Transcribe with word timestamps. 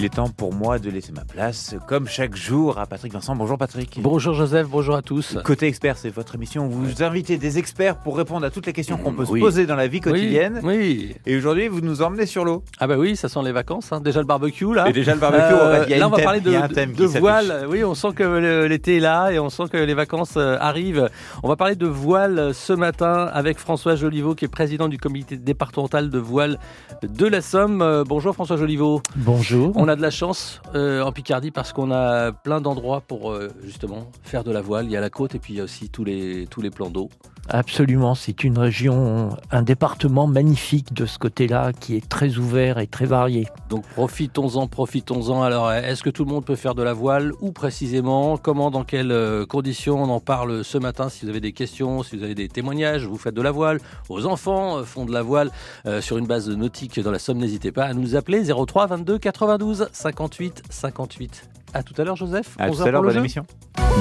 Il 0.00 0.04
est 0.04 0.10
temps 0.14 0.28
pour 0.28 0.54
moi 0.54 0.78
de 0.78 0.90
laisser 0.90 1.10
ma 1.10 1.24
place, 1.24 1.74
comme 1.88 2.06
chaque 2.06 2.36
jour, 2.36 2.78
à 2.78 2.86
Patrick 2.86 3.12
Vincent. 3.12 3.34
Bonjour 3.34 3.58
Patrick. 3.58 3.98
Bonjour 4.00 4.32
Joseph, 4.32 4.68
bonjour 4.68 4.94
à 4.94 5.02
tous. 5.02 5.36
Côté 5.44 5.66
expert, 5.66 5.96
c'est 5.98 6.08
votre 6.10 6.36
émission. 6.36 6.68
Vous 6.68 6.84
vous 6.84 7.02
invitez 7.02 7.36
des 7.36 7.58
experts 7.58 7.96
pour 7.96 8.16
répondre 8.16 8.46
à 8.46 8.50
toutes 8.50 8.66
les 8.66 8.72
questions 8.72 8.96
qu'on 8.96 9.12
peut 9.12 9.24
Oui. 9.28 9.40
se 9.40 9.44
poser 9.44 9.66
dans 9.66 9.74
la 9.74 9.88
vie 9.88 9.98
quotidienne. 10.00 10.60
Oui. 10.62 11.16
Et 11.26 11.36
aujourd'hui, 11.36 11.66
vous 11.66 11.80
nous 11.80 12.00
emmenez 12.00 12.26
sur 12.26 12.44
l'eau. 12.44 12.62
Ah 12.78 12.86
bah 12.86 12.94
oui, 12.96 13.16
ça 13.16 13.28
sent 13.28 13.40
les 13.42 13.50
vacances. 13.50 13.90
hein. 13.92 14.00
Déjà 14.00 14.20
le 14.20 14.26
barbecue 14.26 14.72
là. 14.72 14.88
Et 14.88 14.92
déjà 14.92 15.14
le 15.14 15.20
barbecue, 15.20 15.42
Euh, 15.52 15.82
il 15.88 15.90
y 15.90 15.94
a 15.94 15.98
là, 15.98 16.06
on 16.06 16.10
va 16.10 16.16
thème- 16.18 16.24
parler 16.24 16.40
de, 16.42 16.54
un 16.54 16.68
thème 16.68 16.92
voile. 16.92 17.66
Oui, 17.68 17.82
on 17.82 17.94
sent 17.96 18.12
que 18.14 18.66
l'été 18.68 18.98
est 18.98 19.00
là 19.00 19.30
et 19.32 19.40
on 19.40 19.50
sent 19.50 19.64
que 19.72 19.78
les 19.78 19.94
vacances 19.94 20.34
euh, 20.36 20.56
arrivent. 20.60 21.08
On 21.42 21.48
va 21.48 21.56
parler 21.56 21.74
de 21.74 21.86
voile 21.88 22.54
ce 22.54 22.72
matin 22.72 23.28
avec 23.32 23.58
François 23.58 23.96
Joliveau, 23.96 24.36
qui 24.36 24.44
est 24.44 24.48
président 24.48 24.86
du 24.86 24.98
comité 24.98 25.36
départemental 25.36 26.08
de 26.08 26.18
voile 26.20 26.60
de 27.02 27.26
la 27.26 27.40
Somme. 27.40 27.82
Euh, 27.82 28.04
bonjour 28.06 28.32
François 28.32 28.56
Joliveau. 28.56 29.02
Bonjour. 29.16 29.72
On 29.74 29.87
a 29.88 29.96
de 29.96 30.02
la 30.02 30.10
chance 30.10 30.60
euh, 30.74 31.02
en 31.02 31.12
Picardie 31.12 31.50
parce 31.50 31.72
qu'on 31.72 31.90
a 31.90 32.32
plein 32.32 32.60
d'endroits 32.60 33.00
pour 33.00 33.32
euh, 33.32 33.48
justement 33.62 34.10
faire 34.22 34.44
de 34.44 34.50
la 34.50 34.60
voile. 34.60 34.86
Il 34.86 34.90
y 34.90 34.96
a 34.96 35.00
la 35.00 35.10
côte 35.10 35.34
et 35.34 35.38
puis 35.38 35.54
il 35.54 35.56
y 35.56 35.60
a 35.60 35.64
aussi 35.64 35.88
tous 35.88 36.04
les 36.04 36.70
plans 36.74 36.90
d'eau. 36.90 37.10
Absolument, 37.50 38.14
c'est 38.14 38.44
une 38.44 38.58
région, 38.58 39.30
un 39.50 39.62
département 39.62 40.26
magnifique 40.26 40.92
de 40.92 41.06
ce 41.06 41.18
côté-là 41.18 41.72
qui 41.72 41.96
est 41.96 42.06
très 42.06 42.36
ouvert 42.36 42.78
et 42.78 42.86
très 42.86 43.06
varié. 43.06 43.46
Donc 43.70 43.86
profitons-en, 43.94 44.66
profitons-en. 44.66 45.42
Alors, 45.42 45.72
est-ce 45.72 46.02
que 46.02 46.10
tout 46.10 46.26
le 46.26 46.30
monde 46.30 46.44
peut 46.44 46.56
faire 46.56 46.74
de 46.74 46.82
la 46.82 46.92
voile 46.92 47.32
ou 47.40 47.52
précisément 47.52 48.36
Comment, 48.36 48.70
dans 48.70 48.84
quelles 48.84 49.12
euh, 49.12 49.46
conditions 49.46 50.02
On 50.02 50.10
en 50.10 50.20
parle 50.20 50.62
ce 50.62 50.76
matin. 50.76 51.08
Si 51.08 51.24
vous 51.24 51.30
avez 51.30 51.40
des 51.40 51.52
questions, 51.52 52.02
si 52.02 52.18
vous 52.18 52.24
avez 52.24 52.34
des 52.34 52.48
témoignages, 52.48 53.06
vous 53.06 53.16
faites 53.16 53.34
de 53.34 53.42
la 53.42 53.50
voile, 53.50 53.80
vos 54.08 54.26
enfants 54.26 54.78
euh, 54.78 54.82
font 54.84 55.06
de 55.06 55.12
la 55.12 55.22
voile 55.22 55.50
euh, 55.86 56.02
sur 56.02 56.18
une 56.18 56.26
base 56.26 56.50
nautique 56.50 57.00
dans 57.00 57.10
la 57.10 57.18
Somme, 57.18 57.38
n'hésitez 57.38 57.72
pas 57.72 57.84
à 57.84 57.94
nous 57.94 58.14
appeler 58.14 58.44
03 58.44 58.88
22 58.88 59.18
92 59.18 59.88
58 59.90 60.64
58. 60.68 61.57
À 61.74 61.82
tout 61.82 61.94
à 62.00 62.04
l'heure, 62.04 62.16
Joseph. 62.16 62.56
À 62.58 62.68
11 62.68 62.76
tout 62.76 62.82
heures 62.82 62.88
à 62.88 62.90
l'heure, 62.90 63.02
bonne 63.02 63.12
jeu. 63.12 63.18
émission. 63.18 63.44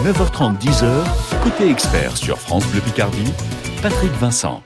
9h30, 0.06 0.58
10h, 0.60 1.44
côté 1.44 1.70
expert 1.70 2.16
sur 2.16 2.38
France 2.40 2.66
Bleu 2.68 2.82
Picardie, 2.82 3.32
Patrick 3.82 4.12
Vincent. 4.14 4.62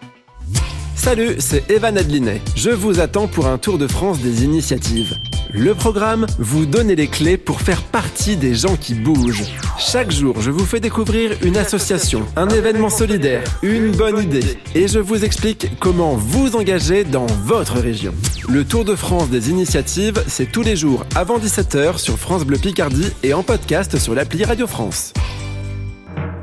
Salut, 0.95 1.35
c'est 1.39 1.69
Evan 1.71 1.97
Adlinet. 1.97 2.41
Je 2.55 2.69
vous 2.69 2.99
attends 2.99 3.27
pour 3.27 3.47
un 3.47 3.57
tour 3.57 3.77
de 3.77 3.87
France 3.87 4.19
des 4.19 4.43
initiatives. 4.43 5.17
Le 5.51 5.73
programme, 5.73 6.27
vous 6.37 6.65
donner 6.65 6.95
les 6.95 7.07
clés 7.07 7.37
pour 7.37 7.61
faire 7.61 7.81
partie 7.81 8.37
des 8.37 8.53
gens 8.53 8.75
qui 8.75 8.93
bougent. 8.93 9.43
Chaque 9.79 10.11
jour, 10.11 10.39
je 10.39 10.51
vous 10.51 10.63
fais 10.63 10.79
découvrir 10.79 11.31
une 11.43 11.57
association, 11.57 12.25
un 12.35 12.47
événement 12.49 12.89
solidaire, 12.89 13.43
une 13.63 13.91
bonne 13.91 14.19
idée. 14.19 14.57
Et 14.75 14.87
je 14.87 14.99
vous 14.99 15.25
explique 15.25 15.67
comment 15.79 16.15
vous 16.15 16.55
engager 16.55 17.03
dans 17.03 17.25
votre 17.25 17.79
région. 17.79 18.13
Le 18.47 18.63
Tour 18.63 18.85
de 18.85 18.95
France 18.95 19.29
des 19.29 19.49
initiatives, 19.49 20.23
c'est 20.27 20.51
tous 20.51 20.61
les 20.61 20.75
jours 20.75 21.05
avant 21.15 21.39
17h 21.39 21.97
sur 21.97 22.17
France 22.17 22.45
Bleu 22.45 22.57
Picardie 22.57 23.11
et 23.23 23.33
en 23.33 23.43
podcast 23.43 23.97
sur 23.97 24.13
l'appli 24.13 24.45
Radio 24.45 24.67
France. 24.67 25.13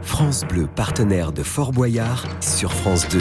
France 0.02 0.42
Bleu, 0.48 0.66
partenaire 0.74 1.32
de 1.32 1.42
Fort 1.42 1.72
Boyard, 1.72 2.24
sur 2.40 2.72
France 2.72 3.06
2. 3.08 3.20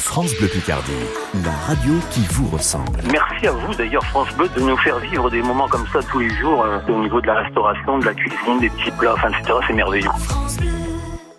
France 0.00 0.34
Bleu 0.36 0.48
Picardie, 0.48 0.92
la 1.44 1.52
radio 1.66 1.92
qui 2.10 2.20
vous 2.30 2.48
ressemble. 2.48 3.00
Merci 3.10 3.46
à 3.46 3.52
vous 3.52 3.74
d'ailleurs 3.74 4.04
France 4.04 4.32
Bleu 4.34 4.48
de 4.48 4.60
nous 4.60 4.76
faire 4.78 4.98
vivre 5.00 5.28
des 5.30 5.42
moments 5.42 5.68
comme 5.68 5.86
ça 5.92 6.00
tous 6.02 6.20
les 6.20 6.30
jours 6.30 6.64
euh, 6.64 6.78
au 6.88 7.02
niveau 7.02 7.20
de 7.20 7.26
la 7.26 7.34
restauration, 7.42 7.98
de 7.98 8.06
la 8.06 8.14
cuisine, 8.14 8.60
des 8.60 8.70
petits 8.70 8.90
plats, 8.92 9.14
enfin 9.14 9.28
etc. 9.30 9.58
C'est 9.66 9.74
merveilleux. 9.74 10.08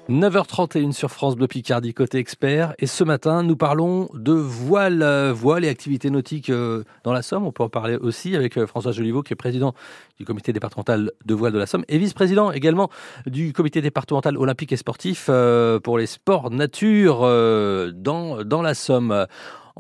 9h31 0.10 0.92
sur 0.92 1.12
France 1.12 1.36
Bleu 1.36 1.48
Picardie 1.48 1.94
côté 1.94 2.18
expert 2.18 2.74
et 2.80 2.88
ce 2.88 3.04
matin 3.04 3.44
nous 3.44 3.56
parlons 3.56 4.10
de 4.16 4.32
voile, 4.32 5.30
voile 5.30 5.64
et 5.64 5.70
activités 5.70 6.10
nautiques 6.10 6.50
euh, 6.50 6.84
dans 7.04 7.14
la 7.14 7.22
Somme. 7.22 7.46
On 7.46 7.52
peut 7.52 7.62
en 7.62 7.70
parler 7.70 7.96
aussi 7.96 8.36
avec 8.36 8.58
euh, 8.58 8.66
François 8.66 8.92
Joliveau 8.92 9.22
qui 9.22 9.34
est 9.34 9.36
président 9.36 9.76
du 10.18 10.26
comité 10.26 10.52
départemental 10.52 11.12
de 11.24 11.34
voile 11.36 11.54
de 11.54 11.60
la 11.60 11.68
Somme 11.68 11.86
et 11.88 12.00
vice-président 12.00 12.52
également 12.52 12.90
du 13.28 13.54
comité 13.54 13.82
départemental 13.82 14.36
olympique 14.36 14.72
et 14.72 14.78
sportif 14.78 15.28
euh, 15.30 15.80
pour 15.80 16.00
les 16.00 16.08
sports 16.08 16.50
nature 16.50 17.20
dans 17.20 18.62
la 18.64 18.74
Somme. 18.74 19.28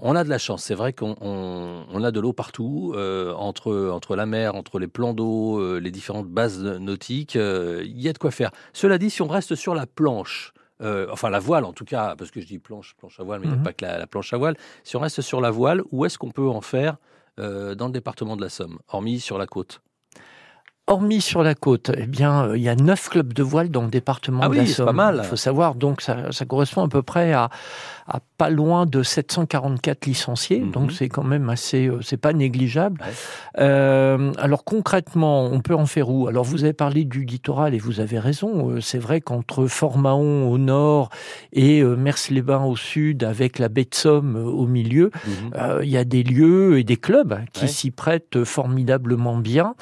On 0.01 0.15
a 0.15 0.23
de 0.23 0.29
la 0.29 0.37
chance, 0.37 0.63
c'est 0.63 0.75
vrai 0.75 0.93
qu'on 0.93 1.15
on- 1.19 1.85
on 1.91 2.03
a 2.03 2.11
de 2.11 2.19
l'eau 2.21 2.31
partout, 2.31 2.93
euh, 2.95 3.33
entre, 3.33 3.89
entre 3.89 4.15
la 4.15 4.25
mer, 4.25 4.55
entre 4.55 4.79
les 4.79 4.87
plans 4.87 5.13
d'eau, 5.13 5.59
euh, 5.59 5.79
les 5.79 5.91
différentes 5.91 6.27
bases 6.29 6.63
nautiques, 6.63 7.35
euh, 7.35 7.83
il 7.85 7.99
y 7.99 8.07
a 8.07 8.13
de 8.13 8.17
quoi 8.17 8.31
faire. 8.31 8.51
Cela 8.71 8.97
dit, 8.97 9.09
si 9.09 9.21
on 9.21 9.27
reste 9.27 9.55
sur 9.55 9.75
la 9.75 9.85
planche, 9.87 10.53
enfin 10.81 11.29
la 11.29 11.39
voile 11.39 11.65
en 11.65 11.73
tout 11.73 11.83
cas, 11.83 12.15
parce 12.17 12.31
que 12.31 12.39
je 12.39 12.45
dis 12.47 12.59
planche, 12.59 12.95
planche 12.97 13.19
à 13.19 13.23
voile, 13.23 13.41
mais 13.41 13.47
il 13.47 13.49
n'y 13.49 13.55
Mhm. 13.55 13.59
a 13.59 13.63
pas 13.63 13.73
que 13.73 13.83
la, 13.83 13.97
la 13.97 14.07
planche 14.07 14.31
à 14.31 14.37
voile, 14.37 14.55
si 14.85 14.95
on 14.95 15.01
reste 15.01 15.19
sur 15.21 15.41
la 15.41 15.51
voile, 15.51 15.81
où 15.91 16.05
est-ce 16.05 16.17
qu'on 16.17 16.31
peut 16.31 16.47
en 16.47 16.61
faire 16.61 16.95
dans 17.37 17.85
le 17.87 17.91
département 17.91 18.35
de 18.37 18.41
la 18.41 18.49
Somme, 18.49 18.79
hormis 18.89 19.19
sur 19.19 19.37
la 19.37 19.45
côte? 19.47 19.81
Hormis 20.91 21.21
sur 21.21 21.43
la 21.43 21.53
côte, 21.53 21.91
eh 21.95 22.07
bien, 22.07 22.47
euh, 22.47 22.57
il 22.57 22.63
y 22.63 22.67
a 22.69 22.75
neuf 22.75 23.09
clubs 23.09 23.31
de 23.31 23.43
voile 23.43 23.69
dans 23.69 23.83
le 23.83 23.89
département 23.89 24.39
Ah 24.41 24.47
de 24.47 24.51
oui, 24.53 24.57
la 24.57 24.65
c'est 24.65 24.73
Somme. 24.73 24.87
pas 24.87 24.91
mal. 24.93 25.19
Il 25.23 25.27
faut 25.27 25.35
savoir, 25.35 25.75
donc 25.75 26.01
ça, 26.01 26.31
ça 26.31 26.45
correspond 26.45 26.83
à 26.83 26.87
peu 26.89 27.03
près 27.03 27.31
à, 27.31 27.49
à 28.07 28.19
pas 28.39 28.49
loin 28.49 28.87
de 28.87 29.03
744 29.03 30.07
licenciés, 30.07 30.61
Mhm. 30.61 30.71
donc 30.71 30.91
c'est 30.91 31.07
quand 31.07 31.23
même 31.23 31.47
assez, 31.51 31.85
euh, 31.87 31.99
c'est 32.01 32.17
pas 32.17 32.33
négligeable. 32.33 32.99
Ouais. 33.01 33.13
Euh, 33.59 34.31
alors 34.39 34.63
concrètement, 34.63 35.45
on 35.45 35.59
peut 35.61 35.75
en 35.75 35.85
faire 35.85 36.09
où? 36.09 36.27
Alors 36.27 36.43
vous 36.43 36.63
avez 36.63 36.73
parlé 36.73 37.05
du 37.05 37.23
littoral 37.23 37.75
et 37.75 37.77
vous 37.77 37.99
avez 37.99 38.17
raison. 38.17 38.77
C'est 38.81 38.97
vrai 38.97 39.21
qu'entre 39.21 39.67
Fort-Mahon 39.67 40.49
au 40.51 40.57
nord 40.57 41.09
et 41.53 41.83
Mers-les-Bains 41.83 42.63
au 42.63 42.75
sud, 42.75 43.23
avec 43.23 43.59
la 43.59 43.69
baie 43.69 43.83
de 43.83 43.93
Somme 43.93 44.35
au 44.37 44.65
milieu, 44.65 45.11
euh, 45.55 45.81
il 45.83 45.89
y 45.89 45.97
a 45.97 46.03
des 46.03 46.23
lieux 46.23 46.79
et 46.79 46.83
des 46.83 46.97
clubs 46.97 47.37
qui 47.53 47.65
Ouais. 47.65 47.67
s'y 47.67 47.91
prêtent 47.91 48.43
formidablement 48.43 49.37
bien. 49.37 49.75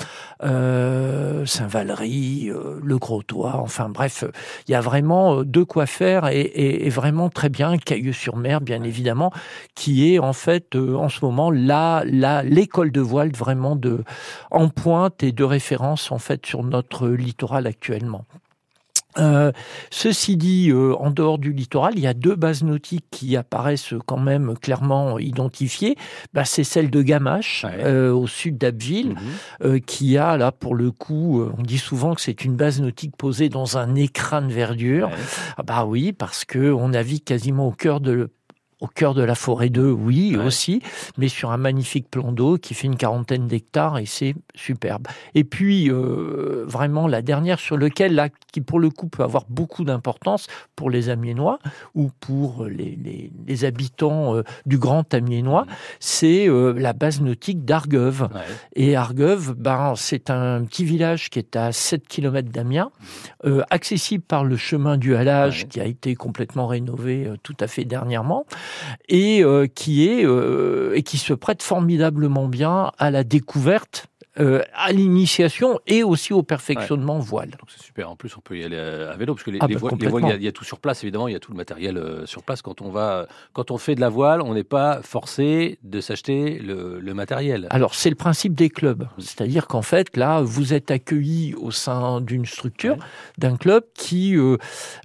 Euh, 0.44 0.97
Saint-Valery, 1.46 2.50
euh, 2.50 2.80
le 2.84 2.98
Grostois, 2.98 3.56
enfin 3.58 3.90
bref, 3.90 4.24
euh, 4.24 4.32
il 4.68 4.72
y 4.72 4.76
a 4.76 4.82
vraiment 4.82 5.40
euh, 5.40 5.46
de 5.46 5.64
quoi 5.64 5.86
faire 5.86 6.28
et, 6.28 6.42
et- 6.42 6.86
et 6.86 6.90
vraiment 6.90 7.30
très 7.30 7.50
bien. 7.50 7.78
Cailleux-sur-Mer, 7.78 8.62
bien 8.62 8.84
évidemment, 8.84 9.32
qui 9.76 10.14
est 10.14 10.20
en 10.20 10.34
fait 10.34 10.76
euh, 10.76 10.96
en 10.96 11.10
ce 11.10 11.24
moment 11.24 11.52
là, 11.52 12.04
là 12.06 12.44
l'école 12.44 12.92
de 12.92 13.02
voile 13.02 13.32
vraiment 13.32 13.76
de 13.76 14.04
en 14.52 14.70
pointe 14.70 15.24
et 15.24 15.32
de 15.32 15.44
référence 15.44 16.12
en 16.12 16.20
fait 16.20 16.46
sur 16.46 16.64
notre 16.64 17.08
littoral 17.10 17.68
actuellement. 17.68 18.26
Euh, 19.20 19.52
ceci 19.90 20.38
dit, 20.38 20.70
euh, 20.72 20.94
en 21.00 21.10
dehors 21.12 21.38
du 21.38 21.52
littoral, 21.54 21.94
il 21.96 22.02
y 22.02 22.08
a 22.08 22.14
deux 22.14 22.36
bases 22.36 22.64
nautiques 22.64 23.06
qui 23.12 23.36
apparaissent 23.36 23.94
quand 24.06 24.18
même 24.20 24.56
clairement 24.62 25.18
identifiées. 25.20 25.96
Bah, 26.34 26.46
c'est 26.46 26.64
celle 26.64 26.90
de 26.90 27.02
Gamache, 27.02 27.66
Ouais. 27.66 27.84
euh, 27.84 28.14
au 28.14 28.28
sud 28.28 28.58
d'Abbeville, 28.58 29.10
Mhm. 29.10 29.18
euh, 29.64 29.80
qui 29.80 30.18
a 30.18 30.38
là 30.38 30.52
pour 30.52 30.76
le 30.76 30.92
coup, 30.92 31.42
euh, 31.42 31.52
on 31.58 31.64
dit 31.64 31.78
souvent 31.80 32.14
que 32.14 32.22
c'est 32.22 32.46
une 32.46 32.56
base 32.56 32.80
nautique 32.82 33.16
posée 33.18 33.50
dans 33.50 33.78
un 33.78 33.96
écran 33.96 34.42
de 34.42 34.54
verdure. 34.54 35.08
Ouais. 35.08 35.16
Ah 35.58 35.64
bah 35.64 35.86
oui, 35.86 36.14
parce 36.14 36.46
que 36.46 36.72
on 36.72 36.90
navigue 36.90 37.24
quasiment 37.24 37.68
au 37.68 37.72
cœur 37.72 38.00
de 38.00 38.30
au 38.80 38.88
cœur 38.88 39.14
de 39.16 39.24
la 39.24 39.34
forêt 39.36 39.70
2, 39.70 39.90
oui 39.92 40.36
Ouais. 40.38 40.46
aussi, 40.46 40.82
mais 41.18 41.28
sur 41.30 41.52
un 41.52 41.58
magnifique 41.58 42.10
plan 42.12 42.32
d'eau 42.32 42.58
qui 42.58 42.74
fait 42.74 42.86
une 42.88 42.96
quarantaine 42.98 43.48
d'hectares 43.48 43.98
et 43.98 44.06
c'est 44.06 44.36
superbe. 44.56 45.08
Et 45.34 45.44
puis 45.44 45.90
euh, 45.90 46.64
vraiment 46.68 47.08
la 47.08 47.22
dernière 47.22 47.60
sur 47.60 47.76
lequel 47.78 48.14
là 48.16 48.30
qui 48.52 48.62
pour 48.62 48.80
le 48.80 48.90
coup 48.90 49.08
peut 49.08 49.24
avoir 49.24 49.46
beaucoup 49.50 49.84
d'importance 49.84 50.48
pour 50.76 50.90
les 50.90 51.10
Amiénois 51.10 51.60
ou 51.96 52.12
pour 52.20 52.66
les, 52.66 52.98
les- 53.04 53.32
les 53.48 53.66
habitants 53.66 54.36
euh, 54.36 54.44
du 54.66 54.78
Grand 54.78 55.12
Amiénois, 55.14 55.64
Mhm. 55.64 55.74
c'est 56.00 56.48
euh, 56.50 56.74
la 56.78 56.94
base 56.94 57.22
nautique 57.22 57.66
d'Argueuve. 57.66 58.30
Ouais. 58.34 58.42
Et 58.76 58.96
Argueuve, 58.96 59.54
ben, 59.58 59.94
c'est 59.96 60.30
un 60.30 60.64
petit 60.66 60.86
village 60.86 61.30
qui 61.30 61.40
est 61.40 61.56
à 61.56 61.72
7 61.72 62.08
km 62.08 62.50
d'Amiens, 62.52 62.92
euh, 63.46 63.64
accessible 63.70 64.24
par 64.24 64.44
le 64.44 64.56
chemin 64.58 64.98
du 64.98 65.16
halage 65.16 65.64
Ouais. 65.64 65.68
qui 65.70 65.80
a 65.82 65.86
été 65.86 66.16
complètement 66.16 66.68
rénové 66.68 67.26
euh, 67.26 67.36
tout 67.42 67.56
à 67.60 67.68
fait 67.68 67.86
dernièrement, 67.86 68.46
et 69.10 69.44
euh, 69.44 69.68
qui 69.68 70.08
est 70.08 70.26
euh, 70.26 70.94
et 70.96 71.04
qui 71.04 71.18
se 71.18 71.34
prête 71.34 71.64
formidablement 71.64 72.48
bien 72.48 72.92
à 72.98 73.12
la 73.12 73.24
découverte 73.24 74.08
euh, 74.40 74.62
à 74.76 74.92
l'initiation 74.92 75.80
et 75.88 76.04
aussi 76.04 76.34
au 76.34 76.44
perfectionnement 76.44 77.20
voile. 77.20 77.50
Donc 77.52 77.70
c'est 77.70 77.82
super. 77.84 78.10
En 78.10 78.16
plus, 78.16 78.36
on 78.38 78.42
peut 78.42 78.58
y 78.58 78.64
aller 78.64 78.78
à 78.78 79.16
vélo 79.18 79.34
parce 79.34 79.44
que 79.44 79.52
les, 79.52 79.60
Ah 79.62 79.68
les 79.68 79.74
bah, 79.76 79.80
voiles, 79.80 79.92
les 79.92 79.98
complètement. 80.06 80.20
voiles, 80.20 80.30
il 80.32 80.34
y 80.34 80.34
a- 80.34 80.38
il 80.38 80.44
y, 80.46 80.48
a 80.48 80.52
tout 80.52 80.64
sur 80.64 80.80
place 80.80 81.04
évidemment. 81.04 81.28
Il 81.28 81.34
y 81.34 81.36
a 81.36 81.40
tout 81.40 81.52
le 81.52 81.58
matériel 81.58 81.98
euh, 81.98 82.26
sur 82.26 82.44
place. 82.44 82.62
Quand 82.62 82.82
on 82.82 82.90
va, 82.90 83.28
quand 83.54 83.72
on 83.72 83.78
fait 83.78 83.96
de 83.96 84.02
la 84.02 84.10
voile, 84.10 84.42
on 84.42 84.54
n'est 84.54 84.64
pas 84.64 85.02
forcé 85.04 85.80
de 85.84 86.00
s'acheter 86.02 86.60
le, 86.60 87.00
le 87.00 87.14
matériel. 87.14 87.68
Alors, 87.72 87.96
c'est 87.96 88.10
le 88.10 88.16
principe 88.16 88.54
des 88.54 88.70
clubs. 88.70 89.08
C'est-à-dire 89.18 89.68
qu'en 89.68 89.82
fait, 89.82 90.16
là, 90.18 90.42
vous 90.42 90.74
êtes 90.74 90.92
accueilli 90.92 91.56
au 91.56 91.72
sein 91.72 92.22
d'une 92.22 92.46
structure, 92.46 92.94
Ouais. 92.94 93.00
d'un 93.38 93.58
club 93.58 93.84
qui 93.96 94.36
euh, 94.38 94.58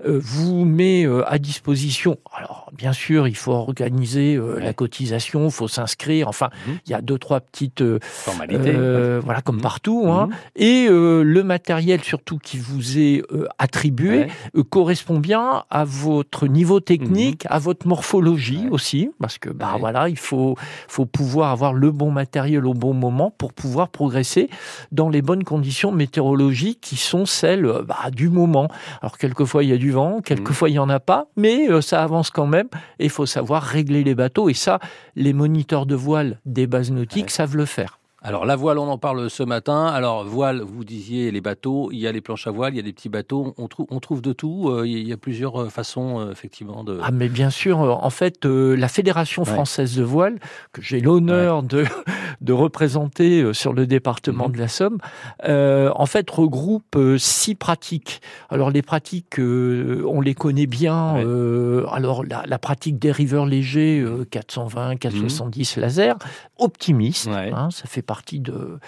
euh, 0.04 0.20
vous 0.22 0.64
met 0.64 1.04
euh, 1.06 1.22
à 1.26 1.38
disposition. 1.38 2.18
Alors, 2.34 2.70
bien 2.76 2.92
sûr, 2.92 3.26
il 3.28 3.36
faut 3.36 3.52
organiser 3.52 4.34
euh, 4.36 4.56
Ouais. 4.56 4.62
la 4.64 4.72
cotisation, 4.74 5.46
il 5.46 5.50
faut 5.52 5.68
s'inscrire. 5.68 6.28
Enfin, 6.28 6.50
Mhm. 6.66 6.78
il 6.86 6.90
y 6.90 6.94
a 6.94 7.00
deux, 7.00 7.18
trois 7.18 7.40
petites... 7.40 7.80
euh, 7.80 7.98
Formalité. 8.02 8.72
euh, 8.74 9.20
voilà, 9.24 9.40
comme 9.42 9.56
Mhm. 9.56 9.62
partout. 9.62 10.04
Hein. 10.08 10.26
Mhm. 10.26 10.34
Et 10.56 10.86
euh, 10.88 11.22
le 11.22 11.42
matériel, 11.42 12.02
surtout, 12.02 12.38
qui 12.38 12.58
vous 12.58 12.98
est 12.98 13.22
euh, 13.32 13.46
attribué, 13.58 14.18
Ouais. 14.20 14.28
euh, 14.56 14.62
correspond 14.62 15.18
bien 15.18 15.64
à 15.70 15.84
votre 15.84 16.46
niveau 16.46 16.80
technique, 16.80 17.44
à 17.48 17.58
votre 17.58 17.86
morphologie 17.86 18.58
Mhm. 18.58 18.64
Ouais. 18.66 18.70
aussi, 18.72 19.10
parce 19.20 19.38
que 19.38 19.50
bah 19.50 19.72
Ouais. 19.74 19.80
voilà, 19.80 20.08
il 20.08 20.18
faut 20.18 20.56
faut 20.88 21.06
pouvoir 21.06 21.50
avoir 21.50 21.72
le 21.72 21.90
bon 21.90 22.10
matériel 22.10 22.66
au 22.66 22.74
bon 22.74 22.94
moment 22.94 23.30
pour 23.30 23.52
pouvoir 23.52 23.88
progresser 23.88 24.48
dans 24.92 25.08
les 25.08 25.22
bonnes 25.22 25.44
conditions 25.44 25.92
météorologiques 25.92 26.80
qui 26.80 26.96
sont 26.96 27.26
celles 27.26 27.66
bah, 27.86 28.10
du 28.12 28.28
moment. 28.28 28.68
Alors 29.00 29.18
quelquefois 29.18 29.64
il 29.64 29.70
y 29.70 29.72
a 29.72 29.76
du 29.78 29.90
vent, 29.90 30.20
quelquefois 30.20 30.68
il 30.68 30.74
y 30.74 30.78
en 30.78 30.88
a 30.88 31.00
pas, 31.00 31.26
mais 31.36 31.68
euh, 31.70 31.80
ça 31.80 32.02
avance 32.02 32.30
quand 32.30 32.46
même 32.46 32.68
et 32.98 33.04
il 33.04 33.10
faut 33.10 33.26
savoir 33.26 33.62
régler 33.62 34.04
les 34.04 34.14
bateaux 34.14 34.48
et 34.48 34.54
ça 34.54 34.78
les 35.16 35.32
moniteurs 35.32 35.86
de 35.86 35.94
voile 35.94 36.40
des 36.46 36.66
bases 36.66 36.90
nautiques 36.90 37.30
savent 37.30 37.56
le 37.56 37.64
faire. 37.66 37.98
Alors 38.24 38.46
la 38.46 38.54
voile, 38.54 38.78
on 38.78 38.88
en 38.88 38.98
parle 38.98 39.28
ce 39.28 39.42
matin. 39.42 39.86
Alors 39.86 40.24
voile, 40.24 40.60
vous 40.60 40.84
disiez 40.84 41.32
les 41.32 41.40
bateaux. 41.40 41.90
Il 41.92 41.98
y 41.98 42.06
a 42.06 42.12
les 42.12 42.20
planches 42.20 42.46
à 42.46 42.52
voile, 42.52 42.72
il 42.72 42.76
y 42.76 42.80
a 42.80 42.82
des 42.84 42.92
petits 42.92 43.08
bateaux. 43.08 43.52
On, 43.58 43.66
trouve, 43.66 43.86
on 43.90 43.98
trouve 43.98 44.22
de 44.22 44.32
tout. 44.32 44.68
Euh, 44.70 44.86
Il 44.86 45.08
y 45.08 45.12
a 45.12 45.16
plusieurs 45.16 45.60
euh, 45.62 45.68
façons 45.68 46.20
euh, 46.20 46.30
effectivement 46.30 46.84
de. 46.84 47.00
Ah 47.02 47.10
mais 47.10 47.28
bien 47.28 47.50
sûr, 47.50 47.78
en 47.80 48.10
fait, 48.10 48.46
euh, 48.46 48.76
la 48.76 48.86
Fédération 48.86 49.42
Ouais. 49.42 49.50
française 49.50 49.96
de 49.96 50.04
voile, 50.04 50.38
que 50.72 50.82
j'ai 50.82 51.00
l'honneur 51.00 51.64
de, 51.64 51.84
de 52.40 52.52
représenter 52.52 53.52
sur 53.54 53.72
le 53.72 53.88
département 53.88 54.46
Mhm. 54.46 54.52
de 54.52 54.58
la 54.58 54.68
Somme, 54.68 54.98
en 55.44 56.06
fait 56.06 56.30
regroupe 56.30 56.96
six 57.18 57.56
pratiques. 57.56 58.20
Alors 58.50 58.70
les 58.70 58.82
pratiques, 58.82 59.38
on 59.38 60.20
les 60.20 60.34
connaît 60.34 60.66
bien. 60.66 61.14
Ouais. 61.16 61.84
alors 61.92 62.24
la, 62.24 62.44
la 62.46 62.58
pratique 62.60 63.00
des 63.00 63.10
riveurs 63.10 63.46
légers, 63.46 63.98
euh, 64.00 64.24
420, 64.30 64.94
470 64.96 65.76
laser, 65.78 66.16
optimiste, 66.58 67.28
hein, 67.28 67.68
ça 67.72 67.86
fait 67.86 68.02
partie 68.12 68.40
de 68.40 68.78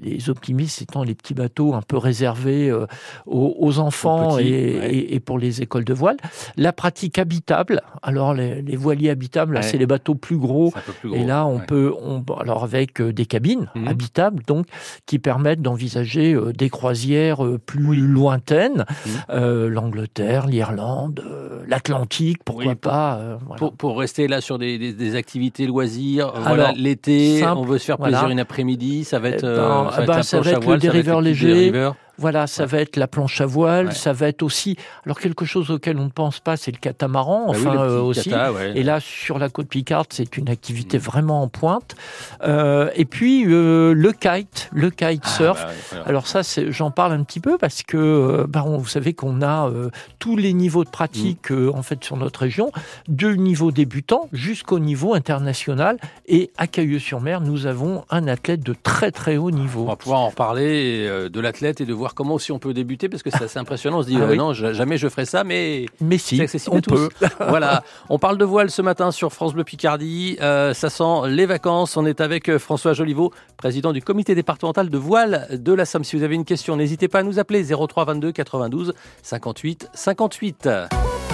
les 0.00 0.30
optimistes 0.30 0.82
étant 0.82 1.02
les 1.02 1.14
petits 1.14 1.34
bateaux 1.34 1.74
un 1.74 1.82
peu 1.82 1.96
réservés 1.96 2.68
euh, 2.70 2.86
aux, 3.26 3.56
aux 3.58 3.78
enfants 3.78 4.36
petits, 4.36 4.48
et, 4.48 4.78
ouais. 4.78 4.94
et- 4.94 5.14
et 5.14 5.20
pour 5.20 5.38
les 5.38 5.62
écoles 5.62 5.84
de 5.84 5.94
voile. 5.94 6.16
La 6.56 6.72
pratique 6.72 7.18
habitable, 7.18 7.82
alors 8.02 8.34
les, 8.34 8.62
les 8.62 8.76
voiliers 8.76 9.10
habitables, 9.10 9.54
là 9.54 9.62
c'est 9.62 9.78
les 9.78 9.86
bateaux 9.86 10.14
plus 10.14 10.36
gros. 10.36 10.72
Plus. 11.00 11.14
Et 11.14 11.24
là, 11.24 11.46
on 11.46 11.56
Ouais. 11.58 11.66
peut, 11.66 11.94
on, 12.02 12.22
alors 12.40 12.64
avec 12.64 13.00
euh, 13.00 13.12
des 13.12 13.26
cabines 13.26 13.68
Mhm. 13.74 13.88
habitables, 13.88 14.42
donc 14.46 14.66
qui 15.06 15.18
permettent 15.18 15.62
d'envisager 15.62 16.34
euh, 16.34 16.52
des 16.52 16.70
croisières 16.70 17.40
plus 17.66 17.96
lointaines, 17.96 18.84
Mhm. 18.88 19.12
euh, 19.30 19.68
l'Angleterre, 19.68 20.46
l'Irlande, 20.46 21.22
l'Atlantique, 21.66 22.38
pourquoi 22.44 22.64
Oui, 22.66 22.74
pour- 22.74 22.90
pas. 22.92 23.16
euh, 23.16 23.36
voilà. 23.46 23.58
Pour, 23.58 23.72
pour 23.74 23.98
rester 23.98 24.28
là 24.28 24.40
sur 24.40 24.58
des, 24.58 24.78
des- 24.78 24.92
des 24.92 25.14
activités 25.14 25.66
loisirs, 25.66 26.32
voilà, 26.36 26.72
l'été, 26.72 27.44
on 27.46 27.62
veut 27.62 27.78
se 27.78 27.84
faire 27.84 27.96
voilà. 27.98 28.18
plaisir 28.18 28.32
une 28.32 28.40
après-midi, 28.40 29.04
ça 29.04 29.18
va 29.18 29.28
être, 29.30 29.44
Eh 29.44 29.56
ça 29.90 29.96
va 29.98 30.02
eh 30.02 30.06
ben, 30.06 30.16
la 30.16 30.22
ça 30.22 30.40
va 30.40 30.50
à 30.50 30.52
être 30.52 30.56
le 30.56 30.62
ça 30.62 30.68
va 30.68 30.74
être 30.74 30.80
dériveur 30.80 31.20
les 31.20 31.32
petits 31.32 31.46
léger. 31.46 31.90
Voilà, 32.18 32.46
ça 32.46 32.66
va 32.66 32.78
être 32.80 32.96
la 32.96 33.06
planche 33.06 33.40
à 33.40 33.46
voile, 33.46 33.86
Ouais. 33.88 33.94
ça 33.94 34.12
va 34.12 34.28
être 34.28 34.42
aussi. 34.42 34.76
Alors 35.06 35.18
quelque 35.20 35.44
chose 35.44 35.70
auquel 35.70 35.98
on 35.98 36.04
ne 36.04 36.10
pense 36.10 36.40
pas, 36.40 36.56
c'est 36.56 36.72
le 36.72 36.78
catamaran, 36.78 37.46
Ah 37.48 37.52
oui, 37.54 37.66
enfin 37.66 37.78
euh, 37.80 38.00
aussi. 38.00 38.28
cata, 38.30 38.52
ouais. 38.52 38.72
Et 38.74 38.82
là, 38.82 38.98
sur 39.00 39.38
la 39.38 39.48
côte 39.48 39.68
Picarde, 39.68 40.08
c'est 40.10 40.36
une 40.36 40.48
activité 40.50 40.98
Mm. 40.98 41.00
vraiment 41.00 41.42
en 41.42 41.48
pointe. 41.48 41.94
Euh, 42.42 42.90
et 42.96 43.04
puis 43.04 43.44
euh, 43.46 43.92
le 43.94 44.12
kite, 44.12 44.68
le 44.72 44.90
kite 44.90 45.22
Ah, 45.24 45.28
surf. 45.28 45.66
bah. 45.92 46.02
Alors 46.06 46.26
ça, 46.26 46.42
c'est- 46.42 46.70
j'en 46.72 46.90
parle 46.90 47.12
un 47.12 47.22
petit 47.22 47.40
peu 47.40 47.56
parce 47.58 47.82
que, 47.82 48.44
bah, 48.48 48.64
on- 48.66 48.78
vous 48.78 48.88
savez 48.88 49.12
qu'on 49.14 49.40
a 49.42 49.70
tous 50.18 50.36
les 50.36 50.52
niveaux 50.52 50.84
de 50.84 50.90
pratique 50.90 51.50
Mm. 51.50 51.70
en 51.74 51.82
fait 51.82 52.02
sur 52.04 52.16
notre 52.16 52.40
région, 52.40 52.70
du 53.06 53.38
niveau 53.38 53.70
débutant 53.70 54.28
jusqu'au 54.32 54.78
niveau 54.78 55.14
international. 55.14 55.98
Et 56.26 56.50
à 56.58 56.66
Cailleux-sur-Mer, 56.66 57.40
nous 57.40 57.66
avons 57.66 58.04
un 58.10 58.26
athlète 58.28 58.60
de 58.62 58.74
très 58.82 59.10
très 59.12 59.36
haut 59.36 59.48
On 59.48 59.50
niveau. 59.54 59.84
va 59.86 59.96
pouvoir 59.96 60.20
en 60.20 60.28
reparler 60.30 61.06
euh, 61.06 61.28
de 61.28 61.40
l'athlète 61.40 61.80
et 61.80 61.86
de 61.86 61.92
voir 61.94 62.07
comment 62.14 62.34
aussi 62.34 62.52
on 62.52 62.58
peut 62.58 62.72
débuter 62.74 63.08
parce 63.08 63.22
que 63.22 63.30
c'est 63.30 63.44
assez 63.44 63.58
impressionnant. 63.58 63.98
On 63.98 64.02
se 64.02 64.08
dit 64.08 64.16
Ah 64.20 64.24
euh, 64.24 64.30
oui. 64.30 64.36
non, 64.36 64.52
ja- 64.52 64.72
jamais 64.72 64.98
je 64.98 65.08
ferai 65.08 65.24
ça, 65.24 65.44
mais 65.44 65.86
Mais 66.00 66.18
si, 66.18 66.36
c'est 66.36 66.42
accessible 66.44 66.76
on 66.76 66.78
à 66.78 66.82
tous. 66.82 67.08
peut. 67.20 67.26
voilà, 67.48 67.82
on 68.08 68.18
parle 68.18 68.38
de 68.38 68.44
voile 68.44 68.70
ce 68.70 68.82
matin 68.82 69.10
sur 69.10 69.32
France 69.32 69.54
Bleu 69.54 69.64
Picardie. 69.64 70.36
Euh, 70.40 70.74
ça 70.74 70.90
sent 70.90 71.28
les 71.28 71.46
vacances. 71.46 71.96
On 71.96 72.06
est 72.06 72.20
avec 72.20 72.48
euh, 72.48 72.58
François 72.58 72.92
Joliveau, 72.92 73.32
président 73.56 73.92
du 73.92 74.02
comité 74.02 74.34
départemental 74.34 74.90
de 74.90 74.98
voile 74.98 75.46
de 75.52 75.72
la 75.72 75.84
Somme. 75.84 76.04
Si 76.04 76.16
vous 76.16 76.22
avez 76.22 76.34
une 76.34 76.44
question, 76.44 76.76
n'hésitez 76.76 77.08
pas 77.08 77.20
à 77.20 77.22
nous 77.22 77.38
appeler 77.38 77.64
03 77.64 78.04
22 78.04 78.32
92 78.32 78.92
58 79.22 79.88
58. 79.94 80.68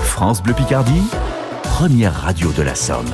France 0.03 0.43
Bleu 0.43 0.55
Picardie, 0.55 1.03
première 1.63 2.15
radio 2.15 2.53
de 2.53 2.63
la 2.63 2.75
Somme. 2.75 3.07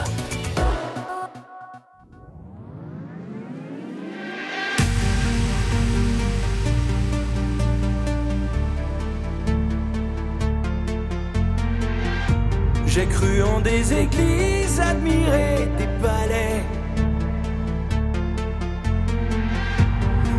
Des 13.64 13.92
églises, 13.92 14.80
admiré 14.80 15.68
des 15.78 15.88
palais. 16.02 16.62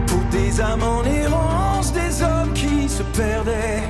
Pour 0.08 0.20
des 0.32 0.60
âmes 0.60 0.84
en 0.84 1.04
errance, 1.04 1.94
des 1.94 2.24
hommes 2.24 2.52
qui 2.54 2.90
se 2.90 3.04
perdaient. 3.04 3.84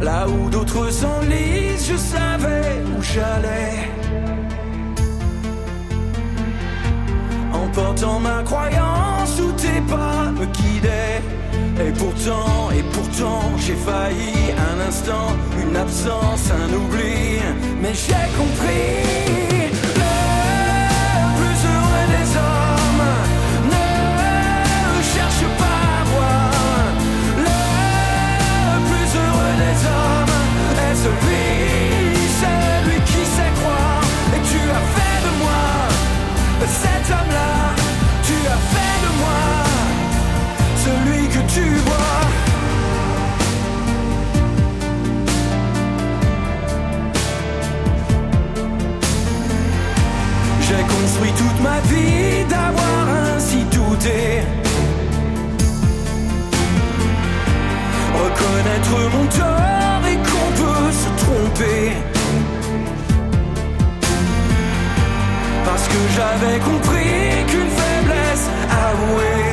Là 0.00 0.26
où 0.28 0.48
d'autres 0.50 0.90
s'enlisent, 0.90 1.88
je 1.90 1.96
savais 1.96 2.82
où 2.96 3.02
j'allais. 3.02 3.90
En 7.52 7.68
portant 7.68 8.20
ma 8.20 8.42
croyance 8.44 9.40
où 9.40 9.52
tes 9.52 9.80
pas 9.82 10.30
me 10.30 10.46
guidaient. 10.46 11.22
Et 11.78 11.92
pourtant, 11.92 12.70
et 12.70 12.82
pourtant, 12.84 13.42
j'ai 13.58 13.74
failli 13.74 14.32
un 14.56 14.88
instant, 14.88 15.35
une 15.68 15.76
absence, 15.76 16.50
un 16.50 16.72
oubli. 16.72 17.40
Mais 17.80 17.94
j'ai 17.94 18.26
compris. 18.36 18.92
Le 20.00 20.12
plus 21.36 21.58
heureux 21.72 22.06
des 22.14 22.28
hommes 22.36 23.06
ne 23.72 25.02
cherche 25.12 25.44
pas 25.60 25.80
à 25.98 26.04
voir. 26.12 26.50
Le 27.46 27.60
plus 28.88 29.10
heureux 29.22 29.54
des 29.64 29.78
hommes 29.94 30.36
est 30.86 30.96
celui, 31.04 31.48
celui 32.42 32.98
qui 33.10 33.22
sait 33.34 33.54
croire. 33.60 34.04
Et 34.34 34.42
tu 34.50 34.60
as 34.78 34.86
fait 34.96 35.18
de 35.26 35.32
moi 35.42 35.64
cet 36.82 37.04
homme-là. 37.10 37.52
Tu 38.24 38.36
as 38.54 38.62
fait 38.72 38.96
de 39.04 39.10
moi 39.20 39.42
celui 40.84 41.22
que 41.28 41.42
tu 41.52 41.66
vois. 41.86 42.15
Mon 59.10 59.26
tort 59.26 60.02
et 60.10 60.16
qu'on 60.26 60.48
peut 60.60 60.92
se 61.02 61.08
tromper. 61.24 61.92
Parce 65.64 65.86
que 65.88 66.00
j'avais 66.16 66.58
compris 66.58 67.44
qu'une 67.48 67.72
faiblesse 67.80 68.46
avouée 68.88 69.52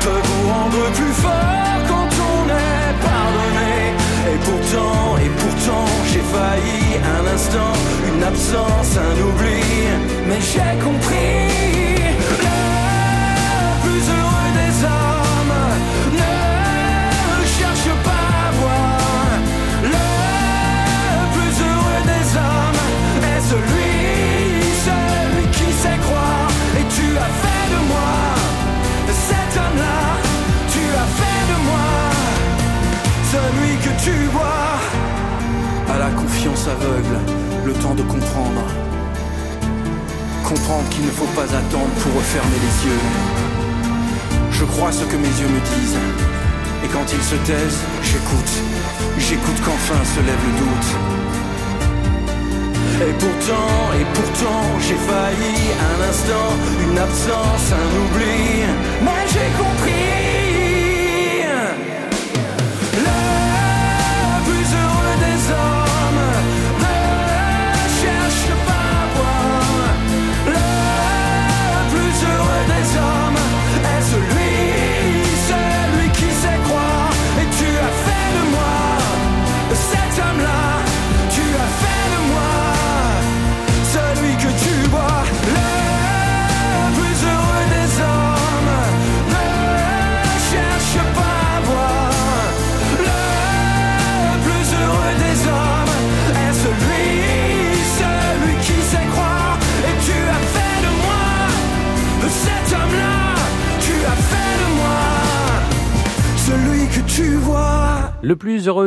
peut 0.00 0.22
vous 0.28 0.48
rendre 0.52 0.82
plus 0.98 1.14
fort 1.24 1.78
quand 1.88 2.10
on 2.32 2.42
est 2.68 2.92
pardonné. 3.08 3.74
Et 4.32 4.38
pourtant, 4.46 5.16
et 5.24 5.30
pourtant, 5.42 5.86
j'ai 6.10 6.24
failli 6.34 6.82
un 7.16 7.34
instant, 7.34 7.72
une 8.08 8.22
absence, 8.22 8.90
un 9.08 9.16
oubli. 9.28 9.62
Mais 10.28 10.40
j'ai 10.40 10.72
compris. 10.84 11.50
Crois 44.80 44.92
ce 44.92 45.04
que 45.04 45.16
mes 45.16 45.34
yeux 45.40 45.52
me 45.56 45.60
disent. 45.74 45.98
Et 46.82 46.88
quand 46.88 47.04
ils 47.12 47.22
se 47.22 47.34
taisent, 47.44 47.82
j'écoute. 48.02 48.52
J'écoute 49.18 49.60
qu'enfin 49.62 50.02
se 50.14 50.20
lève 50.20 50.42
le 50.48 50.54
doute. 50.62 50.88
Et 53.06 53.12
pourtant, 53.22 53.74
et 54.00 54.06
pourtant, 54.14 54.62
j'ai 54.80 55.00
failli 55.10 55.56
un 55.90 55.98
instant, 56.08 56.50
une 56.88 56.98
absence, 56.98 57.66
un 57.82 57.90
oubli. 58.02 58.40
Mais 59.04 59.22
j'ai 59.32 59.50
compris. 59.62 60.69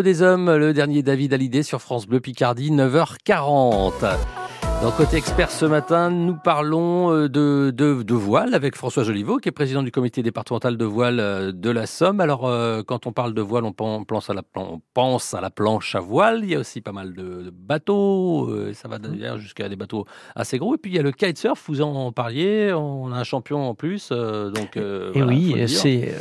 Des 0.04 0.22
hommes, 0.22 0.54
le 0.56 0.74
dernier 0.74 1.02
David 1.02 1.34
Hallyday 1.34 1.64
sur 1.64 1.82
France 1.82 2.06
Bleu 2.06 2.20
Picardie, 2.20 2.72
9h40. 2.72 3.94
Dans 4.84 4.92
Côté 4.92 5.16
Expert 5.16 5.50
ce 5.50 5.66
matin, 5.66 6.10
nous 6.10 6.36
parlons 6.36 7.10
euh, 7.14 7.30
de, 7.30 7.72
de, 7.74 8.04
de 8.04 8.14
voile 8.14 8.54
avec 8.54 8.76
François 8.76 9.04
Joliveau, 9.06 9.38
qui 9.38 9.48
est 9.48 9.54
président 9.54 9.82
du 9.82 9.92
comité 9.92 10.22
départemental 10.22 10.76
de 10.76 10.84
voile 10.84 11.22
euh, 11.22 11.54
de 11.54 11.70
la 11.70 11.86
Somme. 11.86 12.20
Alors, 12.20 12.46
euh, 12.46 12.84
quand 12.86 13.08
on 13.08 13.14
parle 13.14 13.34
de 13.34 13.42
voile, 13.42 13.64
on 13.64 13.72
pen- 13.72 14.04
pense 14.06 14.30
à 14.30 14.34
la, 14.34 14.44
plan- 14.44 14.68
on 14.74 14.82
pense 14.94 15.34
à 15.34 15.40
la 15.40 15.50
planche 15.50 15.96
à 15.96 16.02
voile. 16.02 16.42
Il 16.44 16.50
y 16.50 16.56
a 16.56 16.60
aussi 16.60 16.82
pas 16.82 16.92
mal 16.92 17.14
de, 17.14 17.44
de 17.44 17.50
bateaux. 17.50 18.50
euh, 18.50 18.74
ça 18.74 18.90
va 18.90 19.00
d'ailleurs 19.00 19.38
jusqu'à 19.38 19.70
des 19.70 19.78
bateaux 19.78 20.04
assez 20.36 20.58
gros. 20.58 20.76
Et 20.76 20.78
puis, 20.78 20.92
il 20.92 20.96
y 20.98 21.00
a 21.00 21.02
le 21.02 21.14
kitesurf, 21.14 21.64
vous 21.70 21.82
en 21.82 22.12
parliez. 22.12 22.74
On 22.74 23.10
a 23.14 23.16
un 23.16 23.24
champion 23.24 23.70
en 23.70 23.76
plus. 23.76 24.10
euh, 24.12 24.52
donc, 24.52 24.76
Et 24.76 24.82
voilà, 25.14 25.28
oui, 25.28 25.64
c'est 25.70 26.14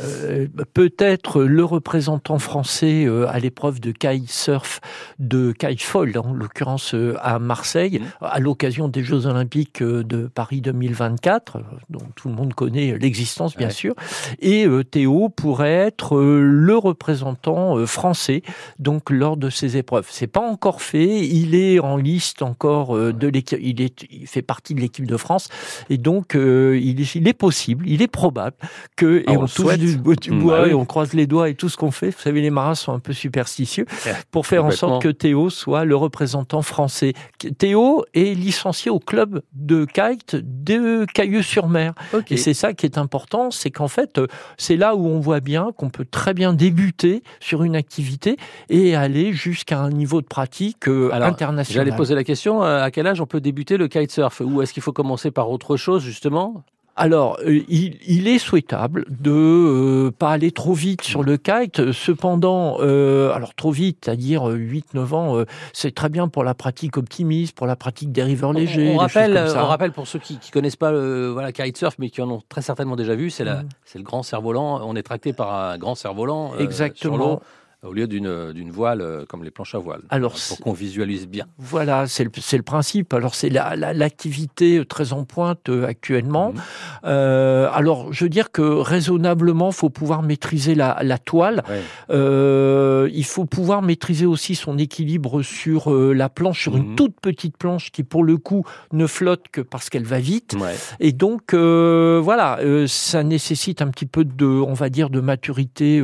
peut-être 0.73 1.43
le 1.43 1.65
représentant 1.65 2.39
français 2.39 3.07
à 3.27 3.39
l'épreuve 3.39 3.81
de 3.81 3.91
kitesurf 3.91 4.79
de 5.19 5.51
kitefall, 5.51 6.17
en 6.17 6.31
l'occurrence 6.33 6.95
à 7.21 7.39
Marseille, 7.39 7.99
Mmh. 7.99 8.25
à 8.25 8.39
l'occasion 8.53 8.87
des 8.87 9.03
Jeux 9.03 9.25
Olympiques 9.25 9.81
euh, 9.81 10.03
de 10.03 10.27
Paris 10.27 10.61
2024, 10.61 11.55
euh, 11.57 11.61
dont 11.89 12.05
tout 12.15 12.27
le 12.29 12.35
monde 12.35 12.53
connaît 12.53 12.95
l'existence 12.99 13.57
bien 13.57 13.67
Ouais. 13.69 13.73
sûr. 13.73 13.95
Et 14.41 14.67
euh, 14.67 14.83
Théo 14.83 15.29
pourrait 15.29 15.71
être 15.73 16.15
euh, 16.17 16.39
le 16.43 16.77
représentant 16.77 17.83
français 17.87 18.43
donc 18.77 19.09
lors 19.09 19.37
de 19.37 19.49
ces 19.49 19.75
épreuves. 19.77 20.05
C'est 20.11 20.27
pas 20.27 20.39
encore 20.47 20.83
fait. 20.83 21.25
Il 21.25 21.55
est 21.55 21.79
en 21.79 21.97
liste 21.97 22.43
encore 22.43 22.95
de 22.95 23.27
l'équipe. 23.27 23.57
Il 23.61 23.81
est, 23.81 24.03
il 24.11 24.27
fait 24.27 24.41
partie 24.43 24.75
de 24.75 24.81
l'équipe 24.81 25.07
de 25.07 25.17
France 25.17 25.49
et 25.89 25.97
donc 25.97 26.35
euh, 26.35 26.79
il, 26.81 27.01
est, 27.01 27.15
il 27.15 27.27
est 27.27 27.33
possible, 27.33 27.87
il 27.89 28.01
est 28.03 28.07
probable 28.07 28.55
que 28.95 29.23
Ah, 29.25 29.33
et 29.33 29.37
on 29.37 29.43
on, 29.43 29.47
touche 29.47 29.77
du, 29.79 29.97
bois- 29.97 30.13
Mm, 30.29 30.45
bah 30.47 30.63
oui. 30.67 30.73
on 30.75 30.85
croise 30.85 31.13
les 31.13 31.25
doigts 31.25 31.49
et 31.49 31.55
tout 31.55 31.69
ce 31.69 31.77
qu'on 31.77 31.89
fait. 31.91 32.11
Vous 32.11 32.19
savez, 32.19 32.41
les 32.41 32.49
marins 32.51 32.75
sont 32.75 32.93
un 32.93 32.99
peu 32.99 33.13
superstitieux 33.13 33.85
pour 34.31 34.45
faire 34.45 34.63
en 34.65 34.71
sorte 34.71 35.01
que 35.01 35.09
Théo 35.09 35.49
soit 35.49 35.85
le 35.85 35.95
représentant 35.95 36.61
français. 36.61 37.13
Théo 37.57 38.05
est 38.13 38.32
licencié 38.35 38.91
au 38.91 38.99
club 38.99 39.41
de 39.53 39.85
kite 39.85 40.35
de 40.35 41.05
Cailleux-sur-Mer. 41.13 41.93
Et 42.29 42.37
c'est 42.37 42.53
ça 42.53 42.73
qui 42.73 42.85
est 42.85 42.97
important, 42.97 43.51
c'est 43.51 43.71
qu'en 43.71 43.87
fait, 43.87 44.17
euh, 44.17 44.27
c'est 44.57 44.77
là 44.77 44.95
où 44.95 45.07
on 45.07 45.19
voit 45.19 45.39
bien 45.39 45.71
qu'on 45.75 45.89
peut 45.89 46.05
très 46.09 46.33
bien 46.33 46.53
débuter 46.53 47.23
sur 47.39 47.63
une 47.63 47.75
activité 47.75 48.37
et 48.69 48.95
aller 48.95 49.33
jusqu'à 49.33 49.79
un 49.79 49.89
niveau 49.89 50.21
de 50.21 50.27
pratique 50.27 50.87
euh, 50.87 51.09
Alors, 51.11 51.27
international. 51.27 51.85
J'allais 51.85 51.95
poser 51.95 52.15
la 52.15 52.23
question, 52.23 52.63
euh, 52.63 52.83
à 52.83 52.91
quel 52.91 53.07
âge 53.07 53.21
on 53.21 53.25
peut 53.25 53.41
débuter 53.41 53.77
le 53.77 53.87
kitesurf? 53.87 54.41
Ou 54.41 54.61
est-ce 54.61 54.73
qu'il 54.73 54.83
faut 54.83 54.93
commencer 54.93 55.31
par 55.31 55.49
autre 55.49 55.77
chose, 55.77 56.03
justement? 56.03 56.63
Alors, 56.95 57.39
euh, 57.43 57.61
il, 57.69 57.97
il 58.05 58.27
est 58.27 58.37
souhaitable 58.37 59.05
de 59.09 59.31
euh, 59.31 60.11
pas 60.11 60.29
aller 60.29 60.51
trop 60.51 60.73
vite 60.73 61.01
sur 61.01 61.23
le 61.23 61.37
kite. 61.37 61.91
Cependant, 61.91 62.77
euh, 62.81 63.31
alors 63.33 63.55
trop 63.55 63.71
vite, 63.71 63.97
c'est-à-dire 64.05 64.43
8-9 64.47 65.13
ans, 65.15 65.37
euh, 65.37 65.45
c'est 65.73 65.95
très 65.95 66.09
bien 66.09 66.27
pour 66.27 66.43
la 66.43 66.53
pratique 66.53 66.97
optimiste, 66.97 67.55
pour 67.57 67.65
la 67.65 67.75
pratique 67.75 68.11
des 68.11 68.21
rivers 68.21 68.53
légers. 68.53 68.91
on, 68.93 68.97
rappelle, 68.97 69.31
choses 69.33 69.43
comme 69.45 69.53
ça. 69.55 69.63
on 69.65 69.67
rappelle 69.67 69.91
pour 69.91 70.05
ceux 70.07 70.19
qui 70.19 70.33
ne 70.35 70.51
connaissent 70.51 70.75
pas 70.75 70.91
le 70.91 71.29
voilà, 71.29 71.51
kitesurf, 71.51 71.95
mais 71.97 72.11
qui 72.11 72.21
en 72.21 72.29
ont 72.29 72.41
très 72.47 72.61
certainement 72.61 72.95
déjà 72.95 73.15
vu, 73.15 73.31
c'est 73.31 73.43
la- 73.43 73.63
Mm. 73.63 73.69
c'est 73.85 73.97
le 73.97 74.03
grand 74.03 74.21
cerf-volant. 74.21 74.81
On 74.87 74.95
est 74.95 75.03
tracté 75.03 75.33
par 75.33 75.51
un 75.53 75.77
grand 75.79 75.95
cerf-volant 75.95 76.53
euh, 76.53 76.59
Exactement. 76.63 77.17
sur 77.17 77.41
au 77.83 77.93
lieu 77.93 78.07
d'une 78.07 78.71
voile 78.71 79.01
euh, 79.01 79.25
comme 79.27 79.43
les 79.43 79.51
planches 79.51 79.75
à 79.75 79.77
voile. 79.77 80.01
Alors, 80.09 80.35
pour 80.47 80.59
qu'on 80.59 80.73
visualise 80.73 81.27
bien. 81.27 81.45
Voilà, 81.57 82.07
c'est 82.07 82.23
le, 82.23 82.31
le 82.33 82.63
principe. 82.63 83.13
Alors, 83.13 83.35
c'est 83.35 83.49
la- 83.49 83.75
la- 83.75 83.93
l'activité 83.93 84.83
très 84.87 85.13
en 85.13 85.23
pointe 85.25 85.69
euh, 85.69 85.85
actuellement. 85.85 86.51
Mhm. 86.53 86.61
Euh, 87.05 87.69
alors, 87.73 88.11
je 88.13 88.23
veux 88.25 88.29
dire 88.29 88.51
que 88.51 88.61
raisonnablement, 88.61 89.71
faut 89.71 89.89
pouvoir 89.89 90.21
maîtriser 90.23 90.75
la, 90.75 90.97
la 91.03 91.17
toile. 91.17 91.63
Ouais. 91.69 91.81
Euh, 92.09 93.09
il 93.13 93.25
faut 93.25 93.45
pouvoir 93.45 93.81
maîtriser 93.81 94.25
aussi 94.25 94.55
son 94.55 94.77
équilibre 94.77 95.41
sur 95.41 95.91
la 95.91 96.29
planche, 96.29 96.61
sur 96.61 96.73
Mhm. 96.73 96.77
une 96.83 96.95
toute 96.95 97.19
petite 97.19 97.57
planche 97.57 97.91
qui, 97.91 98.03
pour 98.03 98.23
le 98.23 98.37
coup, 98.37 98.63
ne 98.91 99.07
flotte 99.07 99.45
que 99.51 99.61
parce 99.61 99.89
qu'elle 99.89 100.05
va 100.05 100.19
vite. 100.19 100.55
Ouais. 100.59 100.75
Et 100.99 101.11
donc, 101.11 101.53
voilà, 101.53 102.59
ça 102.87 103.23
nécessite 103.23 103.81
un 103.81 103.87
petit 103.89 104.05
peu 104.05 104.23
de, 104.25 104.45
on 104.45 104.73
va 104.73 104.89
dire, 104.89 105.09
de 105.09 105.19
maturité 105.19 106.01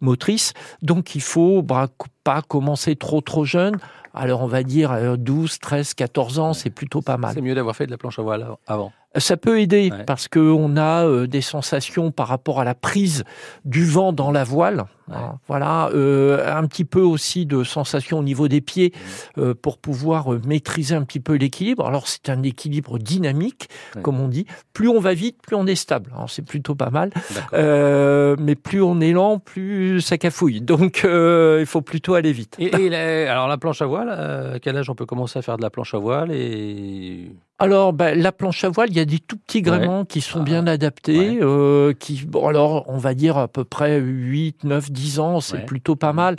motrice. 0.00 0.52
Donc, 0.82 1.09
il 1.14 1.22
faut 1.22 1.62
pas 1.62 2.42
commencer 2.42 2.96
trop 2.96 3.20
trop 3.20 3.44
jeune. 3.44 3.76
Alors, 4.14 4.42
on 4.42 4.46
va 4.46 4.62
dire 4.62 4.92
euh, 4.92 5.16
12, 5.16 5.58
13, 5.60 5.94
14 5.94 6.38
ans, 6.38 6.52
c'est 6.52 6.70
plutôt 6.70 7.00
pas 7.00 7.16
mal. 7.16 7.32
C'est 7.34 7.40
mieux 7.40 7.54
d'avoir 7.54 7.76
fait 7.76 7.86
de 7.86 7.90
la 7.90 7.98
planche 7.98 8.18
à 8.18 8.22
voile 8.22 8.46
avant. 8.66 8.92
Ça 9.16 9.36
peut 9.36 9.60
aider 9.60 9.90
Ouais. 9.90 10.04
parce 10.04 10.28
que 10.28 10.38
on 10.38 10.76
a 10.76 11.04
euh, 11.04 11.26
des 11.26 11.40
sensations 11.40 12.12
par 12.12 12.28
rapport 12.28 12.60
à 12.60 12.64
la 12.64 12.74
prise 12.76 13.24
du 13.64 13.84
vent 13.84 14.12
dans 14.12 14.30
la 14.30 14.44
voile. 14.44 14.84
Ouais. 15.08 15.16
Hein, 15.16 15.38
Voilà, 15.48 15.88
euh, 15.88 16.56
un 16.56 16.64
petit 16.68 16.84
peu 16.84 17.00
aussi 17.00 17.44
de 17.44 17.64
sensations 17.64 18.20
au 18.20 18.22
niveau 18.22 18.46
des 18.46 18.60
pieds 18.60 18.92
Mmh. 19.36 19.40
euh, 19.40 19.54
pour 19.60 19.78
pouvoir 19.78 20.32
euh, 20.32 20.40
maîtriser 20.46 20.94
un 20.94 21.02
petit 21.02 21.18
peu 21.18 21.34
l'équilibre. 21.34 21.84
Alors 21.86 22.06
c'est 22.06 22.28
un 22.28 22.40
équilibre 22.44 22.98
dynamique, 23.00 23.68
Ouais. 23.96 24.02
comme 24.02 24.20
on 24.20 24.28
dit. 24.28 24.46
Plus 24.72 24.88
on 24.88 25.00
va 25.00 25.12
vite, 25.12 25.38
plus 25.42 25.56
on 25.56 25.66
est 25.66 25.74
stable. 25.74 26.12
Alors 26.14 26.30
c'est 26.30 26.42
plutôt 26.46 26.76
pas 26.76 26.90
mal. 26.90 27.10
Mais 27.52 28.54
plus 28.54 28.80
on 28.82 29.00
est 29.00 29.12
lent, 29.12 29.38
plus 29.40 30.00
ça 30.00 30.18
cafouille. 30.18 30.60
Donc 30.60 31.00
il 31.04 31.66
faut 31.66 31.82
plutôt 31.82 32.14
aller 32.14 32.32
vite. 32.32 32.54
Et, 32.60 32.66
et 32.84 32.88
la- 32.88 33.32
alors 33.32 33.48
la 33.48 33.58
planche 33.58 33.82
à 33.82 33.86
voile, 33.86 34.08
à 34.10 34.58
quel 34.60 34.76
âge 34.76 34.88
on 34.88 34.94
peut 34.94 35.06
commencer 35.06 35.38
à 35.38 35.42
faire 35.42 35.56
de 35.56 35.62
la 35.62 35.70
planche 35.70 35.94
à 35.94 35.98
voile 35.98 36.30
et 36.32 37.32
Alors, 37.62 37.92
ben, 37.92 38.18
la 38.18 38.32
planche 38.32 38.64
à 38.64 38.70
voile, 38.70 38.88
il 38.90 38.96
y 38.96 39.00
a 39.00 39.04
des 39.04 39.18
tout 39.18 39.36
petits 39.36 39.60
gréements 39.60 40.06
qui 40.06 40.22
sont 40.22 40.40
Ah, 40.40 40.44
bien 40.44 40.66
adaptés, 40.66 41.18
ouais. 41.18 41.38
euh, 41.42 41.92
qui, 41.92 42.24
bon, 42.26 42.48
alors, 42.48 42.86
on 42.88 42.96
va 42.96 43.12
dire 43.12 43.36
à 43.36 43.48
peu 43.48 43.64
près 43.64 43.98
8, 44.00 44.64
9, 44.64 44.90
10 44.90 45.20
ans, 45.20 45.40
c'est 45.42 45.56
Ouais. 45.58 45.64
plutôt 45.66 45.94
pas 45.94 46.14
mal. 46.14 46.36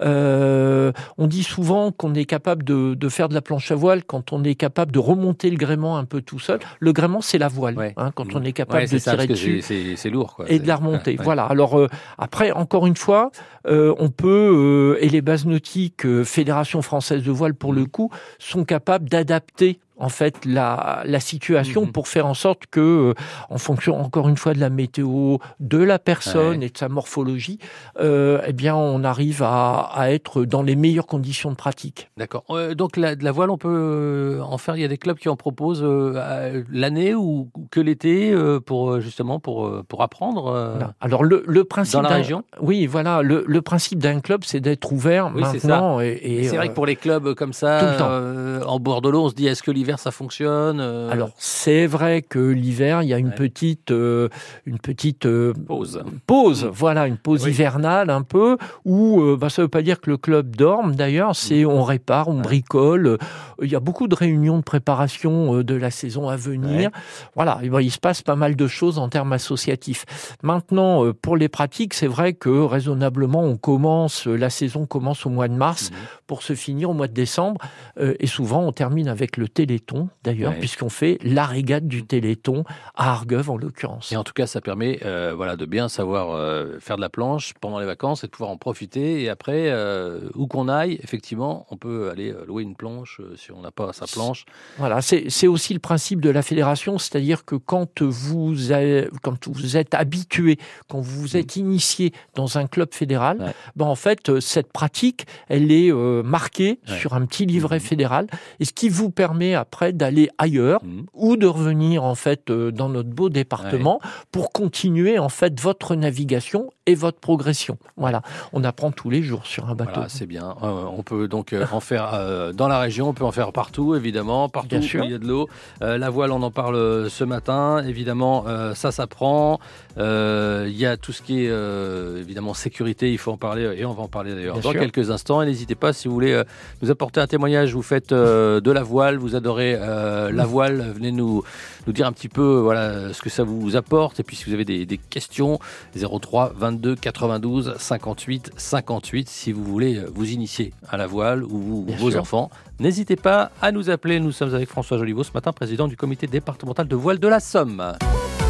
Euh, 0.00 0.92
on 1.18 1.26
dit 1.26 1.42
souvent 1.42 1.92
qu'on 1.92 2.14
est 2.14 2.24
capable 2.24 2.64
de, 2.64 2.94
de 2.94 3.08
faire 3.10 3.28
de 3.28 3.34
la 3.34 3.42
planche 3.42 3.70
à 3.70 3.74
voile 3.74 4.02
quand 4.04 4.32
on 4.32 4.42
est 4.44 4.54
capable 4.54 4.92
de 4.92 4.98
remonter 4.98 5.50
le 5.50 5.56
gréement 5.56 5.98
un 5.98 6.04
peu 6.04 6.22
tout 6.22 6.38
seul. 6.38 6.58
Le 6.80 6.92
gréement, 6.92 7.20
c'est 7.20 7.38
la 7.38 7.48
voile, 7.48 7.92
hein, 7.96 8.10
quand 8.14 8.34
on 8.34 8.42
est 8.42 8.52
capable 8.52 8.88
de 8.88 8.98
ça, 8.98 9.12
tirer 9.12 9.26
dessus 9.26 9.60
c'est- 9.62 10.10
lourd. 10.10 10.34
Quoi. 10.36 10.50
et 10.50 10.58
de 10.58 10.66
la 10.66 10.76
remonter. 10.76 11.16
Voilà. 11.22 11.44
Alors 11.44 11.78
euh, 11.78 11.88
après, 12.18 12.50
encore 12.52 12.86
une 12.86 12.96
fois, 12.96 13.30
euh, 13.66 13.94
on 13.98 14.08
peut 14.08 14.96
euh, 14.98 15.04
et 15.04 15.08
les 15.08 15.20
bases 15.20 15.46
nautiques, 15.46 16.06
euh, 16.06 16.24
Fédération 16.24 16.82
française 16.82 17.22
de 17.22 17.30
voile 17.30 17.54
pour 17.54 17.72
le 17.72 17.84
coup, 17.86 18.10
sont 18.38 18.64
capables 18.64 19.08
d'adapter 19.08 19.78
en 19.98 20.08
fait 20.08 20.44
la, 20.44 21.02
la 21.04 21.20
situation 21.20 21.82
Mhm. 21.82 21.92
pour 21.92 22.08
faire 22.08 22.26
en 22.26 22.34
sorte 22.34 22.62
que, 22.70 22.80
euh, 22.80 23.14
en 23.50 23.58
fonction 23.58 24.00
encore 24.00 24.28
une 24.28 24.36
fois 24.36 24.54
de 24.54 24.60
la 24.60 24.70
météo, 24.70 25.38
de 25.60 25.78
la 25.78 25.98
personne 25.98 26.58
Ouais. 26.60 26.66
et 26.66 26.70
de 26.70 26.76
sa 26.78 26.88
morphologie, 26.88 27.58
euh, 28.00 28.40
eh 28.46 28.52
bien 28.52 28.74
on 28.74 29.04
arrive 29.04 29.42
à, 29.42 29.90
à 29.94 30.10
être 30.10 30.44
dans 30.44 30.62
les 30.62 30.76
meilleures 30.76 31.06
conditions 31.06 31.50
de 31.50 31.56
pratique. 31.56 32.10
D'accord. 32.16 32.44
Euh, 32.50 32.74
donc 32.74 32.96
la, 32.96 33.14
de 33.16 33.24
la 33.24 33.32
voile, 33.32 33.50
on 33.50 33.58
peut 33.58 34.40
en 34.42 34.58
faire. 34.58 34.76
Il 34.76 34.82
y 34.82 34.84
a 34.84 34.88
des 34.88 34.98
clubs 34.98 35.18
qui 35.18 35.28
en 35.28 35.36
proposent 35.36 35.82
euh, 35.84 36.62
l'année 36.70 37.14
ou, 37.14 37.50
que 37.70 37.80
l'été 37.80 38.34
pour 38.66 39.00
justement 39.00 39.38
pour 39.40 39.70
pour 39.88 40.02
apprendre. 40.02 40.92
Alors 41.00 41.22
le, 41.24 41.42
le 41.46 41.64
principe 41.64 41.94
Dans 41.94 42.02
la 42.02 42.08
région? 42.16 42.44
Oui, 42.60 42.86
voilà, 42.86 43.22
le, 43.22 43.44
le 43.46 43.62
principe 43.62 43.98
d'un 43.98 44.20
club, 44.20 44.42
c'est 44.44 44.60
d'être 44.60 44.92
ouvert 44.92 45.30
Oui, 45.34 45.42
c'est 45.52 45.64
maintenant. 45.64 46.00
Et, 46.00 46.18
et, 46.22 46.44
C'est 46.48 46.56
vrai 46.56 46.68
que 46.68 46.74
pour 46.74 46.86
les 46.86 46.96
clubs 46.96 47.34
comme 47.34 47.52
ça, 47.52 47.78
tout 47.80 47.86
le 47.86 48.62
temps. 48.62 48.68
en 48.68 48.78
bord 48.80 49.00
de 49.02 49.08
l'eau, 49.08 49.24
on 49.24 49.28
se 49.28 49.34
dit 49.34 49.46
est-ce 49.46 49.62
que 49.62 49.70
l'hiver 49.82 49.98
ça 49.98 50.10
fonctionne 50.12 50.78
euh, 50.80 51.10
Alors 51.10 51.30
c'est 51.36 51.86
vrai 51.86 52.22
que 52.22 52.38
l'hiver, 52.38 53.02
il 53.02 53.08
y 53.08 53.14
a 53.14 53.18
une 53.18 53.28
Ouais. 53.28 53.34
petite, 53.34 53.90
euh, 53.90 54.28
une 54.66 54.78
petite 54.78 55.26
euh, 55.26 55.52
Pause. 55.66 56.02
Pause, 56.26 56.64
Mm. 56.64 56.68
voilà, 56.72 57.06
une 57.08 57.16
pause 57.16 57.44
Oui. 57.44 57.50
hivernale 57.50 58.10
un 58.10 58.22
peu, 58.22 58.56
où 58.84 59.20
bah, 59.36 59.48
ça 59.50 59.62
ne 59.62 59.64
veut 59.64 59.70
pas 59.70 59.82
dire 59.82 60.00
que 60.00 60.10
le 60.10 60.16
club 60.16 60.54
dorme 60.56 60.94
d'ailleurs, 60.94 61.34
c'est 61.34 61.64
on 61.64 61.82
répare, 61.82 62.28
on 62.28 62.34
Mm. 62.34 62.36
Ouais. 62.36 62.42
bricole. 62.42 63.18
Il 63.62 63.70
y 63.70 63.74
a 63.76 63.80
beaucoup 63.80 64.08
de 64.08 64.14
réunions 64.14 64.58
de 64.58 64.62
préparation 64.62 65.62
de 65.62 65.74
la 65.74 65.90
saison 65.90 66.28
à 66.28 66.36
venir. 66.36 66.90
Voilà, 67.36 67.58
et 67.62 67.68
ben, 67.68 67.80
il 67.80 67.90
se 67.90 67.98
passe 67.98 68.22
pas 68.22 68.36
mal 68.36 68.56
de 68.56 68.66
choses 68.66 68.98
en 68.98 69.08
termes 69.08 69.32
associatifs. 69.32 70.04
Maintenant, 70.42 71.12
pour 71.22 71.36
les 71.36 71.48
pratiques, 71.48 71.94
c'est 71.94 72.06
vrai 72.06 72.32
que 72.34 72.48
raisonnablement, 72.48 73.42
on 73.42 73.56
commence, 73.56 74.26
la 74.26 74.50
saison 74.50 74.86
commence 74.86 75.24
au 75.26 75.30
mois 75.30 75.48
de 75.48 75.54
mars 75.54 75.90
Mhm. 75.90 75.96
pour 76.26 76.42
se 76.42 76.54
finir 76.54 76.90
au 76.90 76.94
mois 76.94 77.08
de 77.08 77.12
décembre. 77.14 77.60
Et 78.00 78.26
souvent, 78.26 78.62
on 78.62 78.72
termine 78.72 79.08
avec 79.08 79.36
le 79.36 79.48
Téléthon, 79.72 80.08
d'ailleurs, 80.22 80.52
Ouais. 80.52 80.58
puisqu'on 80.58 80.88
fait 80.90 81.18
la 81.22 81.46
régate 81.46 81.86
du 81.86 82.04
Téléthon 82.04 82.64
à 82.94 83.10
Argueuvre, 83.12 83.52
en 83.54 83.56
l'occurrence. 83.56 84.12
Et 84.12 84.16
en 84.16 84.24
tout 84.24 84.34
cas, 84.34 84.46
ça 84.46 84.60
permet 84.60 84.98
euh, 85.04 85.32
voilà, 85.34 85.56
de 85.56 85.64
bien 85.64 85.88
savoir 85.88 86.30
euh, 86.32 86.78
faire 86.78 86.96
de 86.96 87.00
la 87.00 87.08
planche 87.08 87.54
pendant 87.60 87.78
les 87.78 87.86
vacances 87.86 88.22
et 88.22 88.26
de 88.26 88.32
pouvoir 88.32 88.50
en 88.50 88.58
profiter. 88.58 89.22
Et 89.22 89.28
après, 89.30 89.70
euh, 89.70 90.28
où 90.34 90.46
qu'on 90.46 90.68
aille, 90.68 90.98
effectivement, 91.02 91.66
on 91.70 91.76
peut 91.78 92.10
aller 92.10 92.34
louer 92.46 92.62
une 92.64 92.76
planche 92.76 93.20
si 93.36 93.50
on 93.52 93.62
n'a 93.62 93.70
pas 93.70 93.92
sa 93.94 94.06
planche. 94.06 94.44
Voilà, 94.76 95.00
c'est 95.00 95.46
aussi 95.46 95.72
le 95.72 95.80
principe 95.80 96.20
de 96.20 96.28
la 96.30 96.42
fédération, 96.42 96.98
c'est-à-dire 96.98 97.44
que 97.46 97.54
quand 97.56 98.02
vous, 98.02 98.72
avez- 98.72 99.08
quand 99.22 99.48
vous 99.48 99.76
êtes 99.78 99.94
habitué, 99.94 100.58
quand 100.88 101.00
vous 101.00 101.36
êtes 101.38 101.56
initié 101.56 102.12
dans 102.34 102.58
un 102.58 102.66
club 102.66 102.92
fédéral, 102.92 103.38
Mm. 103.38 103.42
Ouais. 103.44 103.54
ben 103.76 103.86
en 103.86 103.94
fait, 103.94 104.38
cette 104.40 104.70
pratique, 104.72 105.24
elle 105.48 105.72
est 105.72 105.90
marquée 105.92 106.78
Ouais. 106.88 106.98
sur 106.98 107.14
un 107.14 107.24
petit 107.24 107.46
livret 107.46 107.76
Mhm. 107.76 107.80
fédéral, 107.80 108.26
et 108.60 108.64
ce 108.64 108.72
qui 108.72 108.88
vous 108.88 109.10
permet 109.10 109.54
après 109.62 109.92
d'aller 109.92 110.28
ailleurs 110.38 110.80
Mhm. 110.84 111.06
ou 111.14 111.36
de 111.36 111.46
revenir 111.46 112.02
en 112.04 112.14
fait 112.14 112.50
euh, 112.50 112.70
dans 112.72 112.88
notre 112.88 113.08
beau 113.10 113.28
département 113.30 114.00
pour 114.32 114.52
continuer 114.52 115.18
en 115.18 115.28
fait 115.28 115.60
votre 115.60 115.94
navigation 115.96 116.70
et 116.86 116.94
votre 116.94 117.18
progression. 117.18 117.78
Voilà, 117.96 118.22
on 118.52 118.64
apprend 118.64 118.90
tous 118.90 119.10
les 119.10 119.22
jours 119.22 119.46
sur 119.46 119.68
un 119.68 119.74
bateau. 119.74 119.92
Voilà, 119.94 120.08
c'est 120.08 120.26
bien. 120.26 120.56
Euh, 120.62 120.84
on 120.96 121.02
peut 121.02 121.28
donc 121.28 121.52
euh, 121.52 121.64
en 121.70 121.80
faire 121.80 122.10
euh, 122.14 122.52
dans 122.52 122.68
la 122.68 122.80
région, 122.80 123.08
on 123.08 123.12
peut 123.14 123.24
en 123.24 123.32
faire 123.32 123.52
partout, 123.52 123.94
évidemment, 123.94 124.48
partout 124.48 124.70
Bien 124.70 124.80
où 124.80 124.82
sûr. 124.82 125.04
il 125.04 125.12
y 125.12 125.14
a 125.14 125.18
de 125.18 125.26
l'eau. 125.26 125.48
Euh, 125.82 125.96
la 125.98 126.10
voile, 126.10 126.32
on 126.32 126.42
en 126.42 126.50
parle 126.50 127.08
ce 127.08 127.24
matin. 127.24 127.84
Évidemment, 127.86 128.44
ça 128.74 128.90
s'apprend. 128.90 129.60
Il 129.96 130.76
y 130.76 130.86
a 130.86 130.96
tout 130.96 131.12
ce 131.12 131.22
qui 131.22 131.44
est 131.44 132.20
évidemment 132.20 132.54
sécurité, 132.54 133.12
il 133.12 133.18
faut 133.18 133.32
en 133.32 133.36
parler 133.36 133.62
et 133.76 133.84
on 133.84 133.92
va 133.92 134.02
en 134.02 134.08
parler 134.08 134.34
d'ailleurs 134.34 134.56
dans 134.60 134.70
sûr. 134.70 134.80
quelques 134.80 135.10
instants. 135.10 135.42
Et 135.42 135.46
n'hésitez 135.46 135.74
pas 135.74 135.92
si 135.92 136.08
vous 136.08 136.14
voulez 136.14 136.42
nous 136.82 136.90
apporter 136.90 137.20
un 137.20 137.26
témoignage. 137.26 137.74
Vous 137.74 137.82
faites 137.82 138.12
de 138.12 138.70
la 138.70 138.82
voile, 138.82 139.16
vous 139.16 139.36
adorez 139.36 139.76
la 139.76 140.44
voile. 140.46 140.92
Venez 140.94 141.12
nous 141.12 141.42
nous 141.86 141.92
dire 141.92 142.06
un 142.06 142.12
petit 142.12 142.28
peu 142.28 142.58
voilà 142.60 143.12
ce 143.12 143.20
que 143.22 143.30
ça 143.30 143.42
vous 143.44 143.76
apporte 143.76 144.20
et 144.20 144.22
puis 144.22 144.36
si 144.36 144.44
vous 144.46 144.52
avez 144.54 144.64
des, 144.64 144.86
des 144.86 144.98
questions 144.98 145.58
03 145.96 146.52
22 146.56 146.94
92 146.96 147.74
58 147.78 148.52
58 148.56 149.28
si 149.28 149.52
vous 149.52 149.64
voulez 149.64 149.96
euh, 149.98 150.10
vous 150.14 150.30
initier 150.30 150.72
à 150.88 150.96
la 150.96 151.06
voile 151.06 151.44
ou 151.44 151.58
vous- 151.58 151.86
vos 151.98 152.10
sûr. 152.10 152.20
enfants 152.20 152.50
n'hésitez 152.80 153.16
pas 153.16 153.50
à 153.60 153.72
nous 153.72 153.90
appeler 153.90 154.20
nous 154.20 154.32
sommes 154.32 154.54
avec 154.54 154.68
François 154.68 154.98
Joliveau 154.98 155.24
ce 155.24 155.32
matin 155.32 155.52
président 155.52 155.88
du 155.88 155.96
comité 155.96 156.26
départemental 156.26 156.86
de 156.88 156.96
voile 156.96 157.18
de 157.18 157.28
la 157.28 157.40
Somme 157.40 157.82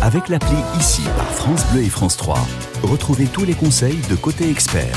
Avec 0.03 0.29
l'appli 0.29 0.57
Ici 0.79 1.03
par 1.17 1.27
France 1.27 1.65
Bleu 1.73 1.83
et 1.83 1.89
France 1.89 2.17
3, 2.17 2.37
retrouvez 2.83 3.27
tous 3.27 3.45
les 3.45 3.55
conseils 3.55 3.99
de 4.11 4.17
Côté 4.17 4.51
Expert. 4.51 4.97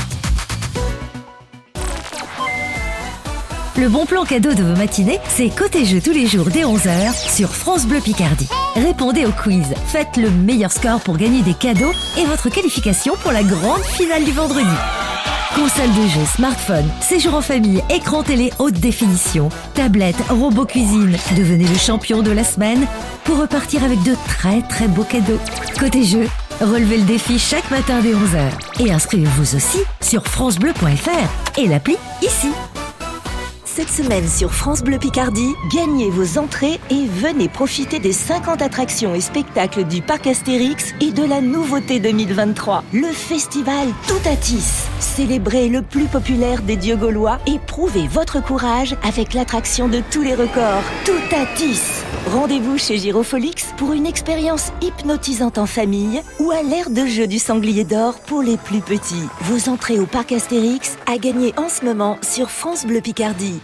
Le 3.78 3.90
bon 3.90 4.06
plan 4.06 4.24
cadeau 4.24 4.54
de 4.54 4.62
vos 4.62 4.74
matinées, 4.74 5.20
c'est 5.28 5.50
côté 5.50 5.84
jeu 5.84 6.00
tous 6.00 6.12
les 6.12 6.26
jours 6.26 6.46
dès 6.46 6.62
11h 6.62 7.12
sur 7.30 7.54
France 7.54 7.84
Bleu 7.84 8.00
Picardie. 8.00 8.48
Répondez 8.74 9.26
au 9.26 9.32
quiz, 9.32 9.66
faites 9.86 10.16
le 10.16 10.30
meilleur 10.30 10.72
score 10.72 11.00
pour 11.00 11.18
gagner 11.18 11.42
des 11.42 11.52
cadeaux 11.52 11.92
et 12.16 12.24
votre 12.24 12.48
qualification 12.48 13.16
pour 13.16 13.32
la 13.32 13.42
grande 13.42 13.82
finale 13.82 14.24
du 14.24 14.32
vendredi. 14.32 14.64
Console 15.54 15.92
de 15.92 16.08
jeu, 16.08 16.24
smartphone, 16.24 16.88
séjour 17.02 17.34
en 17.34 17.42
famille, 17.42 17.82
écran 17.90 18.22
télé 18.22 18.50
haute 18.58 18.80
définition, 18.80 19.50
tablette, 19.74 20.22
robot 20.30 20.64
cuisine, 20.64 21.14
devenez 21.36 21.66
le 21.66 21.78
champion 21.78 22.22
de 22.22 22.30
la 22.30 22.44
semaine 22.44 22.86
pour 23.24 23.38
repartir 23.38 23.84
avec 23.84 24.02
de 24.04 24.14
très 24.26 24.62
très 24.62 24.88
beaux 24.88 25.04
cadeaux. 25.04 25.40
Côté 25.78 26.02
jeu, 26.02 26.26
relevez 26.62 26.96
le 26.96 27.04
défi 27.04 27.38
chaque 27.38 27.70
matin 27.70 28.00
dès 28.00 28.14
11h 28.14 28.86
et 28.86 28.90
inscrivez-vous 28.90 29.54
aussi 29.54 29.80
sur 30.00 30.26
francebleu.fr 30.26 31.58
et 31.60 31.68
l'appli 31.68 31.96
ici. 32.22 32.48
Cette 33.76 33.90
semaine 33.90 34.26
sur 34.26 34.54
France 34.54 34.82
Bleu 34.82 34.98
Picardie, 34.98 35.52
gagnez 35.70 36.08
vos 36.08 36.38
entrées 36.38 36.80
et 36.88 37.04
venez 37.04 37.46
profiter 37.46 37.98
des 37.98 38.14
50 38.14 38.62
attractions 38.62 39.14
et 39.14 39.20
spectacles 39.20 39.84
du 39.84 40.00
parc 40.00 40.26
Astérix 40.26 40.94
et 41.02 41.12
de 41.12 41.22
la 41.22 41.42
nouveauté 41.42 42.00
2023, 42.00 42.84
le 42.94 43.08
festival 43.08 43.88
Toutatis. 44.08 44.86
Célébrez 44.98 45.68
le 45.68 45.82
plus 45.82 46.06
populaire 46.06 46.62
des 46.62 46.76
dieux 46.76 46.96
gaulois 46.96 47.38
et 47.46 47.58
prouvez 47.58 48.08
votre 48.08 48.42
courage 48.42 48.96
avec 49.02 49.34
l'attraction 49.34 49.88
de 49.88 50.00
tous 50.10 50.22
les 50.22 50.34
records, 50.34 50.82
Toutatis. 51.04 52.02
Rendez-vous 52.26 52.76
chez 52.76 52.98
Girofolix 52.98 53.72
pour 53.76 53.92
une 53.92 54.04
expérience 54.04 54.72
hypnotisante 54.82 55.58
en 55.58 55.66
famille 55.66 56.22
ou 56.40 56.50
à 56.50 56.62
l'ère 56.62 56.90
de 56.90 57.06
jeu 57.06 57.28
du 57.28 57.38
sanglier 57.38 57.84
d'or 57.84 58.18
pour 58.26 58.42
les 58.42 58.56
plus 58.56 58.80
petits. 58.80 59.22
Vos 59.42 59.70
entrées 59.70 60.00
au 60.00 60.06
parc 60.06 60.32
Astérix 60.32 60.96
à 61.06 61.18
gagner 61.18 61.54
en 61.56 61.68
ce 61.68 61.84
moment 61.84 62.18
sur 62.22 62.50
France 62.50 62.84
Bleu 62.84 63.00
Picardie. 63.00 63.60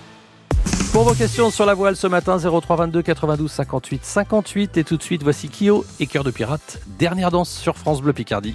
pour 0.92 1.02
vos 1.02 1.14
questions 1.14 1.50
sur 1.50 1.66
la 1.66 1.74
voile 1.74 1.96
ce 1.96 2.06
matin 2.06 2.38
03 2.38 2.76
22 2.76 3.02
92 3.02 3.50
58 3.50 4.04
58 4.04 4.76
et 4.76 4.84
tout 4.84 4.96
de 4.96 5.02
suite 5.02 5.24
voici 5.24 5.48
Kyo 5.48 5.84
et 5.98 6.06
Cœur 6.06 6.22
de 6.22 6.30
Pirate 6.30 6.78
dernière 7.00 7.32
danse 7.32 7.50
sur 7.50 7.76
France 7.76 8.00
Bleu 8.00 8.12
Picardie 8.12 8.54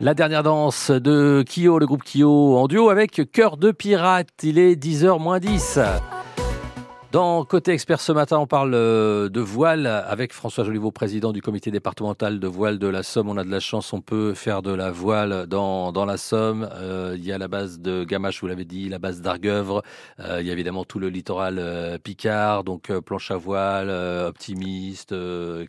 La 0.00 0.14
dernière 0.14 0.44
danse 0.44 0.90
de 0.92 1.44
Kyo, 1.46 1.78
le 1.78 1.86
groupe 1.86 2.04
Kyo, 2.04 2.56
en 2.56 2.68
duo 2.68 2.88
avec 2.88 3.30
Cœur 3.32 3.56
de 3.56 3.72
Pirate. 3.72 4.28
Il 4.42 4.58
est 4.58 4.74
10h 4.74 5.20
moins 5.20 5.40
10. 5.40 5.80
Dans 7.10 7.42
Côté 7.46 7.72
Expert 7.72 8.02
ce 8.02 8.12
matin, 8.12 8.36
on 8.38 8.46
parle 8.46 8.74
euh, 8.74 9.30
de 9.30 9.40
voile 9.40 9.86
avec 9.86 10.34
François 10.34 10.62
Joliveau, 10.62 10.90
président 10.90 11.32
du 11.32 11.40
comité 11.40 11.70
départemental 11.70 12.38
de 12.38 12.46
voile 12.46 12.78
de 12.78 12.86
la 12.86 13.02
Somme. 13.02 13.30
On 13.30 13.38
a 13.38 13.44
de 13.44 13.50
la 13.50 13.60
chance, 13.60 13.94
on 13.94 14.02
peut 14.02 14.34
faire 14.34 14.60
de 14.60 14.72
la 14.72 14.90
voile 14.90 15.46
dans, 15.46 15.90
dans 15.90 16.04
la 16.04 16.18
Somme. 16.18 16.68
Euh, 16.74 17.14
il 17.16 17.24
y 17.24 17.32
a 17.32 17.38
la 17.38 17.48
base 17.48 17.80
de 17.80 18.04
Gamache, 18.04 18.42
vous 18.42 18.46
l'avez 18.46 18.66
dit, 18.66 18.90
la 18.90 18.98
base 18.98 19.22
d'Argueuvre. 19.22 19.82
Euh, 20.20 20.42
il 20.42 20.46
y 20.48 20.50
a 20.50 20.52
évidemment 20.52 20.84
tout 20.84 20.98
le 20.98 21.08
littoral 21.08 21.56
euh, 21.58 21.96
Picard, 21.96 22.62
donc 22.62 22.92
planche 23.00 23.30
à 23.30 23.38
voile, 23.38 23.88
optimiste, 23.88 25.14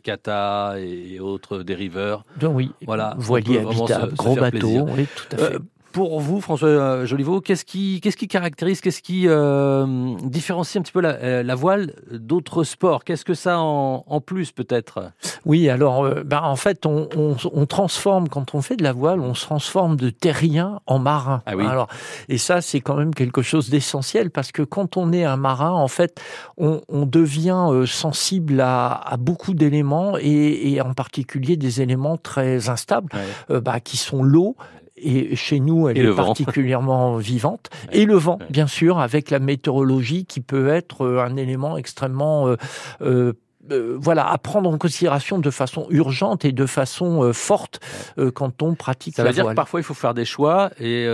cata 0.02 0.74
et, 0.76 1.14
et 1.14 1.20
autres 1.20 1.62
dériveurs. 1.62 2.22
Donc 2.38 2.54
oui, 2.54 2.70
Voilà, 2.86 3.14
voilier 3.16 3.60
habitable, 3.60 4.12
gros 4.14 4.34
bateau, 4.36 4.58
plaisir. 4.58 4.84
oui, 4.94 5.06
tout 5.16 5.36
à 5.36 5.38
fait. 5.38 5.56
Pour 5.92 6.20
vous, 6.20 6.40
François 6.40 6.68
euh, 6.68 7.06
Joliveau, 7.06 7.40
qu'est-ce 7.40 7.64
qui, 7.64 8.00
qu'est-ce 8.00 8.16
qui 8.16 8.28
caractérise, 8.28 8.80
qu'est-ce 8.80 9.02
qui 9.02 9.24
euh, 9.26 10.14
différencie 10.22 10.76
un 10.76 10.82
petit 10.82 10.92
peu 10.92 11.00
la, 11.00 11.14
euh, 11.14 11.42
la 11.42 11.54
voile 11.56 11.94
d'autres 12.12 12.62
sports? 12.62 13.02
Qu'est-ce 13.02 13.24
que 13.24 13.34
ça 13.34 13.58
en, 13.58 14.04
en 14.06 14.20
plus 14.20 14.52
peut-être? 14.52 15.10
Oui, 15.44 15.68
alors, 15.68 16.04
euh, 16.04 16.22
ben, 16.24 16.42
en 16.42 16.54
fait, 16.54 16.86
on, 16.86 17.08
on, 17.16 17.36
on 17.52 17.66
transforme, 17.66 18.28
quand 18.28 18.54
on 18.54 18.62
fait 18.62 18.76
de 18.76 18.84
la 18.84 18.92
voile, 18.92 19.18
on 19.18 19.34
se 19.34 19.44
transforme 19.44 19.96
de 19.96 20.10
terrien 20.10 20.80
en 20.86 21.00
marin. 21.00 21.42
Ah 21.46 21.56
oui. 21.56 21.66
Alors, 21.66 21.88
et 22.28 22.38
ça, 22.38 22.60
c'est 22.60 22.80
quand 22.80 22.94
même 22.94 23.12
quelque 23.12 23.42
chose 23.42 23.68
d'essentiel 23.68 24.30
parce 24.30 24.52
que 24.52 24.62
quand 24.62 24.96
on 24.96 25.12
est 25.12 25.24
un 25.24 25.36
marin, 25.36 25.72
en 25.72 25.88
fait, 25.88 26.20
on, 26.56 26.82
on 26.88 27.04
devient 27.04 27.84
sensible 27.86 28.60
à, 28.60 28.92
à 28.92 29.16
beaucoup 29.16 29.54
d'éléments 29.54 30.16
et, 30.18 30.72
et 30.72 30.80
en 30.80 30.94
particulier 30.94 31.56
des 31.56 31.80
éléments 31.80 32.16
très 32.16 32.68
instables 32.68 33.10
euh, 33.50 33.60
bah, 33.60 33.80
qui 33.80 33.96
sont 33.96 34.22
l'eau. 34.22 34.54
Et 35.02 35.36
chez 35.36 35.60
nous, 35.60 35.88
elle 35.88 35.98
Et 35.98 36.02
est 36.02 36.14
particulièrement 36.14 37.16
vivante. 37.18 37.70
Et 37.92 38.04
le 38.04 38.14
vent, 38.14 38.38
bien 38.50 38.66
sûr, 38.66 38.98
avec 38.98 39.30
la 39.30 39.38
météorologie 39.38 40.26
qui 40.26 40.40
peut 40.40 40.68
être 40.68 41.06
euh, 41.06 41.24
un 41.24 41.36
élément 41.36 41.76
extrêmement 41.76 42.48
euh, 42.48 42.56
euh, 43.02 43.32
euh, 43.70 43.96
voilà, 44.00 44.26
à 44.30 44.38
prendre 44.38 44.68
en 44.70 44.78
considération 44.78 45.38
de 45.38 45.50
façon 45.50 45.86
urgente 45.90 46.44
et 46.44 46.52
de 46.52 46.66
façon 46.66 47.22
euh, 47.22 47.32
forte 47.32 47.80
euh, 48.18 48.30
quand 48.30 48.62
on 48.62 48.74
pratique 48.74 49.16
Ça 49.16 49.22
la 49.24 49.30
veut 49.30 49.34
dire 49.34 49.46
que 49.48 49.54
parfois 49.54 49.80
il 49.80 49.82
faut 49.84 49.94
faire 49.94 50.14
des 50.14 50.24
choix 50.24 50.70
et 50.80 51.04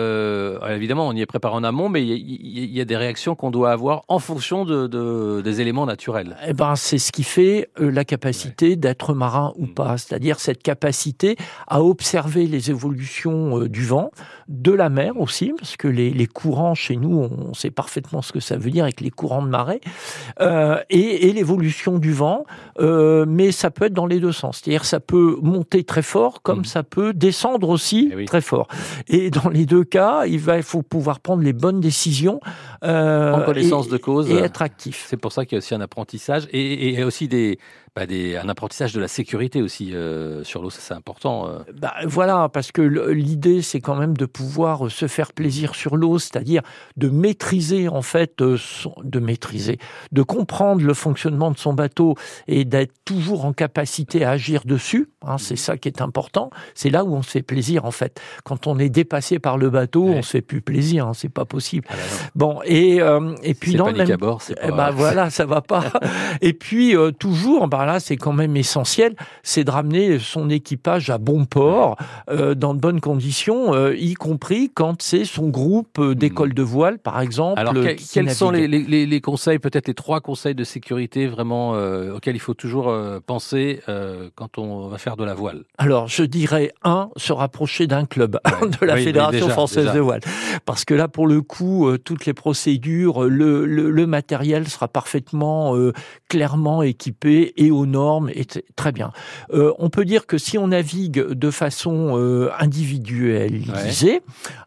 évidemment 0.70 1.08
on 1.08 1.12
y 1.12 1.20
est 1.20 1.26
préparé 1.26 1.54
en 1.54 1.64
amont, 1.64 1.88
mais 1.88 2.02
il 2.02 2.08
y, 2.08 2.12
a- 2.12 2.16
il 2.16 2.72
y 2.76 2.80
a 2.80 2.84
des 2.84 2.96
réactions 2.96 3.34
qu'on 3.34 3.50
doit 3.50 3.72
avoir 3.72 4.04
en 4.08 4.18
fonction 4.18 4.64
de, 4.64 4.86
de- 4.86 5.40
des 5.42 5.60
éléments 5.60 5.86
naturels. 5.86 6.36
Eh 6.46 6.52
ben, 6.52 6.76
c'est 6.76 6.98
ce 6.98 7.12
qui 7.12 7.24
fait 7.24 7.68
la 7.78 8.04
capacité 8.04 8.76
d'être 8.76 9.12
marin 9.14 9.52
Mm. 9.56 9.62
ou 9.62 9.66
pas, 9.66 9.98
c'est-à-dire 9.98 10.38
cette 10.40 10.62
capacité 10.62 11.36
à 11.66 11.82
observer 11.82 12.46
les 12.46 12.70
évolutions 12.70 13.60
du 13.66 13.84
vent, 13.84 14.10
de 14.48 14.72
la 14.72 14.88
mer 14.88 15.18
aussi, 15.18 15.52
parce 15.58 15.76
que 15.76 15.88
les, 15.88 16.10
les 16.10 16.26
courants 16.26 16.74
chez 16.74 16.96
nous, 16.96 17.16
on 17.18 17.54
sait 17.54 17.70
parfaitement 17.70 18.22
ce 18.22 18.32
que 18.32 18.40
ça 18.40 18.56
veut 18.56 18.70
dire 18.70 18.84
avec 18.84 19.00
les 19.00 19.10
courants 19.10 19.42
de 19.42 19.48
marée, 19.48 19.80
et, 20.90 21.28
et 21.28 21.32
l'évolution 21.32 21.98
du 21.98 22.12
vent, 22.12 22.35
euh, 22.80 23.24
mais 23.28 23.52
ça 23.52 23.70
peut 23.70 23.86
être 23.86 23.92
dans 23.92 24.06
les 24.06 24.20
deux 24.20 24.32
sens, 24.32 24.60
c'est-à-dire 24.62 24.84
ça 24.84 25.00
peut 25.00 25.38
monter 25.42 25.84
très 25.84 26.02
fort, 26.02 26.42
comme 26.42 26.64
ça 26.64 26.82
peut 26.82 27.12
descendre 27.12 27.68
aussi 27.68 28.10
très 28.26 28.40
fort. 28.40 28.68
Et 29.08 29.30
dans 29.30 29.48
les 29.50 29.66
deux 29.66 29.84
cas, 29.84 30.26
il 30.26 30.38
va, 30.38 30.56
il 30.56 30.62
faut 30.62 30.82
pouvoir 30.82 31.20
prendre 31.20 31.42
les 31.42 31.52
bonnes 31.52 31.80
décisions 31.80 32.40
euh, 32.84 33.32
en 33.32 33.42
connaissance 33.44 33.86
et- 33.86 33.90
de 33.90 33.96
cause. 33.96 34.30
et 34.30 34.34
être 34.36 34.62
actif. 34.62 35.04
C'est 35.08 35.16
pour 35.16 35.32
ça 35.32 35.44
qu'il 35.44 35.56
y 35.56 35.56
a 35.56 35.58
aussi 35.58 35.74
un 35.74 35.80
apprentissage 35.80 36.46
et, 36.52 36.60
et- 36.60 36.94
et 36.98 37.04
aussi 37.04 37.28
des, 37.28 37.58
bah, 37.96 38.04
des, 38.06 38.36
un 38.36 38.48
apprentissage 38.50 38.92
de 38.92 39.00
la 39.00 39.08
sécurité 39.08 39.62
aussi 39.62 39.94
euh, 39.94 40.44
sur 40.44 40.60
l'eau, 40.62 40.68
ça 40.70 40.80
c'est 40.82 40.94
important. 40.94 41.48
euh. 41.48 41.58
Bah, 41.80 41.94
voilà, 42.04 42.48
parce 42.52 42.70
que 42.70 42.82
l'idée, 42.82 43.62
c'est 43.62 43.80
quand 43.80 43.96
même 43.96 44.16
de 44.16 44.26
pouvoir 44.26 44.90
se 44.90 45.06
faire 45.08 45.32
plaisir 45.32 45.74
sur 45.74 45.96
l'eau, 45.96 46.18
c'est-à-dire 46.18 46.60
de 46.98 47.08
maîtriser, 47.08 47.88
en 47.88 48.02
fait, 48.02 48.42
euh, 48.42 48.56
son- 48.58 48.94
de 49.02 49.18
maîtriser, 49.18 49.78
de 50.12 50.22
comprendre 50.22 50.84
le 50.84 50.92
fonctionnement 50.94 51.50
de 51.50 51.56
son 51.58 51.72
bateau 51.72 52.14
et 52.48 52.66
d'être 52.66 52.92
toujours 53.06 53.46
en 53.46 53.52
capacité 53.54 54.24
à 54.24 54.30
agir 54.32 54.62
dessus. 54.66 55.08
hein, 55.28 55.38
c'est 55.38 55.56
ça 55.56 55.76
qui 55.78 55.88
est 55.88 56.00
important. 56.02 56.50
C'est 56.74 56.90
là 56.90 57.02
où 57.04 57.14
on 57.16 57.22
se 57.22 57.30
fait 57.30 57.42
plaisir, 57.42 57.84
en 57.86 57.90
fait. 57.90 58.20
Quand 58.44 58.66
on 58.66 58.78
est 58.78 58.90
dépassé 58.90 59.38
par 59.38 59.56
le 59.58 59.70
bateau, 59.70 60.04
on 60.04 60.22
se 60.22 60.30
fait 60.32 60.40
plus 60.42 60.60
plaisir. 60.60 61.06
Hein, 61.08 61.12
c'est 61.14 61.28
pas 61.32 61.44
possible. 61.46 61.86
bon, 62.34 62.60
et, 62.64 63.00
euh, 63.00 63.34
et 63.42 63.54
puis 63.54 63.74
dans 63.74 63.86
le 63.88 63.94
même... 63.94 64.10
à 64.10 64.16
bord, 64.18 64.42
c'est 64.42 64.54
Eh 64.62 64.68
pas- 64.68 64.76
ben, 64.76 64.90
voilà, 64.90 65.30
ça 65.30 65.46
va 65.46 65.62
pas. 65.62 65.84
Et 66.42 66.52
puis 66.52 66.94
euh, 66.94 67.10
toujours, 67.10 67.66
ben 67.68 67.85
là, 67.86 68.00
c'est 68.00 68.16
quand 68.16 68.32
même 68.32 68.56
essentiel, 68.56 69.14
c'est 69.42 69.64
de 69.64 69.70
ramener 69.70 70.18
son 70.18 70.50
équipage 70.50 71.10
à 71.10 71.18
bon 71.18 71.44
port, 71.44 71.96
euh, 72.30 72.54
dans 72.54 72.74
de 72.74 72.80
bonnes 72.80 73.00
conditions, 73.00 73.74
euh, 73.74 73.94
y 73.96 74.14
compris 74.14 74.70
quand 74.74 75.00
c'est 75.02 75.24
son 75.24 75.48
groupe 75.48 75.98
euh, 75.98 76.14
d'école 76.14 76.54
de 76.54 76.62
voile, 76.62 76.98
par 76.98 77.20
exemple. 77.20 77.58
Alors, 77.60 77.72
que- 77.74 77.94
qui 77.94 78.06
quels 78.12 78.30
sont 78.30 78.50
les, 78.50 79.20
conseils, 79.20 79.58
peut-être 79.58 79.88
les 79.88 79.94
trois 79.94 80.20
conseils 80.20 80.54
de 80.54 80.64
sécurité 80.64 81.26
vraiment 81.26 81.74
euh, 81.74 82.14
auxquels 82.16 82.36
il 82.36 82.40
faut 82.40 82.54
toujours 82.54 82.92
penser 83.26 83.80
quand 84.34 84.58
on 84.58 84.88
va 84.88 84.98
faire 84.98 85.16
de 85.16 85.24
la 85.24 85.34
voile? 85.34 85.64
Alors, 85.78 86.08
je 86.08 86.22
dirais 86.24 86.72
un, 86.82 87.08
se 87.16 87.32
rapprocher 87.32 87.86
d'un 87.86 88.04
club 88.06 88.38
de 88.80 88.86
la 88.86 88.94
Oui, 88.94 89.00
oui, 89.00 89.04
Fédération 89.04 89.46
déjà, 89.46 89.52
française 89.52 89.84
déjà. 89.84 89.94
de 89.94 90.00
voile, 90.00 90.20
parce 90.64 90.84
que 90.84 90.94
là, 90.94 91.08
pour 91.08 91.26
le 91.26 91.42
coup, 91.42 91.88
toutes 92.04 92.26
les 92.26 92.34
procédures, 92.34 93.24
le, 93.24 93.64
le, 93.66 93.90
le 93.90 94.06
matériel 94.06 94.68
sera 94.68 94.88
parfaitement 94.88 95.74
clairement 96.28 96.82
équipé 96.82 97.52
et 97.56 97.70
aux 97.76 97.86
normes, 97.86 98.30
et 98.30 98.46
très 98.74 98.92
bien. 98.92 99.12
Euh, 99.52 99.72
on 99.78 99.90
peut 99.90 100.04
dire 100.04 100.26
que 100.26 100.38
si 100.38 100.58
on 100.58 100.68
navigue 100.68 101.20
de 101.20 101.50
façon 101.50 102.16
euh, 102.18 102.48
individualisée, 102.58 104.22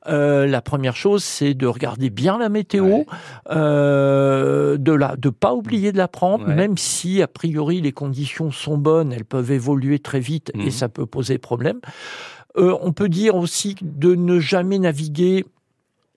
euh, 0.08 0.46
la 0.48 0.62
première 0.62 0.96
chose, 0.96 1.24
c'est 1.24 1.54
de 1.54 1.68
regarder 1.68 2.10
bien 2.10 2.38
la 2.38 2.50
météo, 2.50 3.04
de 3.50 4.92
la, 4.94 5.16
de 5.16 5.30
pas 5.30 5.54
oublier 5.54 5.92
de 5.92 5.98
la 5.98 6.08
prendre, 6.08 6.48
Ouais. 6.48 6.56
même 6.56 6.78
si 6.78 7.22
a 7.22 7.28
priori 7.28 7.82
les 7.82 7.92
conditions 7.92 8.52
sont 8.52 8.78
bonnes, 8.78 9.12
elles 9.12 9.26
peuvent 9.26 9.52
évoluer 9.52 10.00
très 10.00 10.20
vite 10.20 10.52
Mhm. 10.56 10.62
et 10.62 10.72
ça 10.72 10.90
peut 10.90 11.06
poser 11.06 11.38
problème. 11.38 11.80
Euh, 12.58 12.76
on 12.82 12.92
peut 12.94 13.10
dire 13.10 13.36
aussi 13.36 13.76
de 13.82 14.16
ne 14.16 14.40
jamais 14.40 14.80
naviguer 14.80 15.46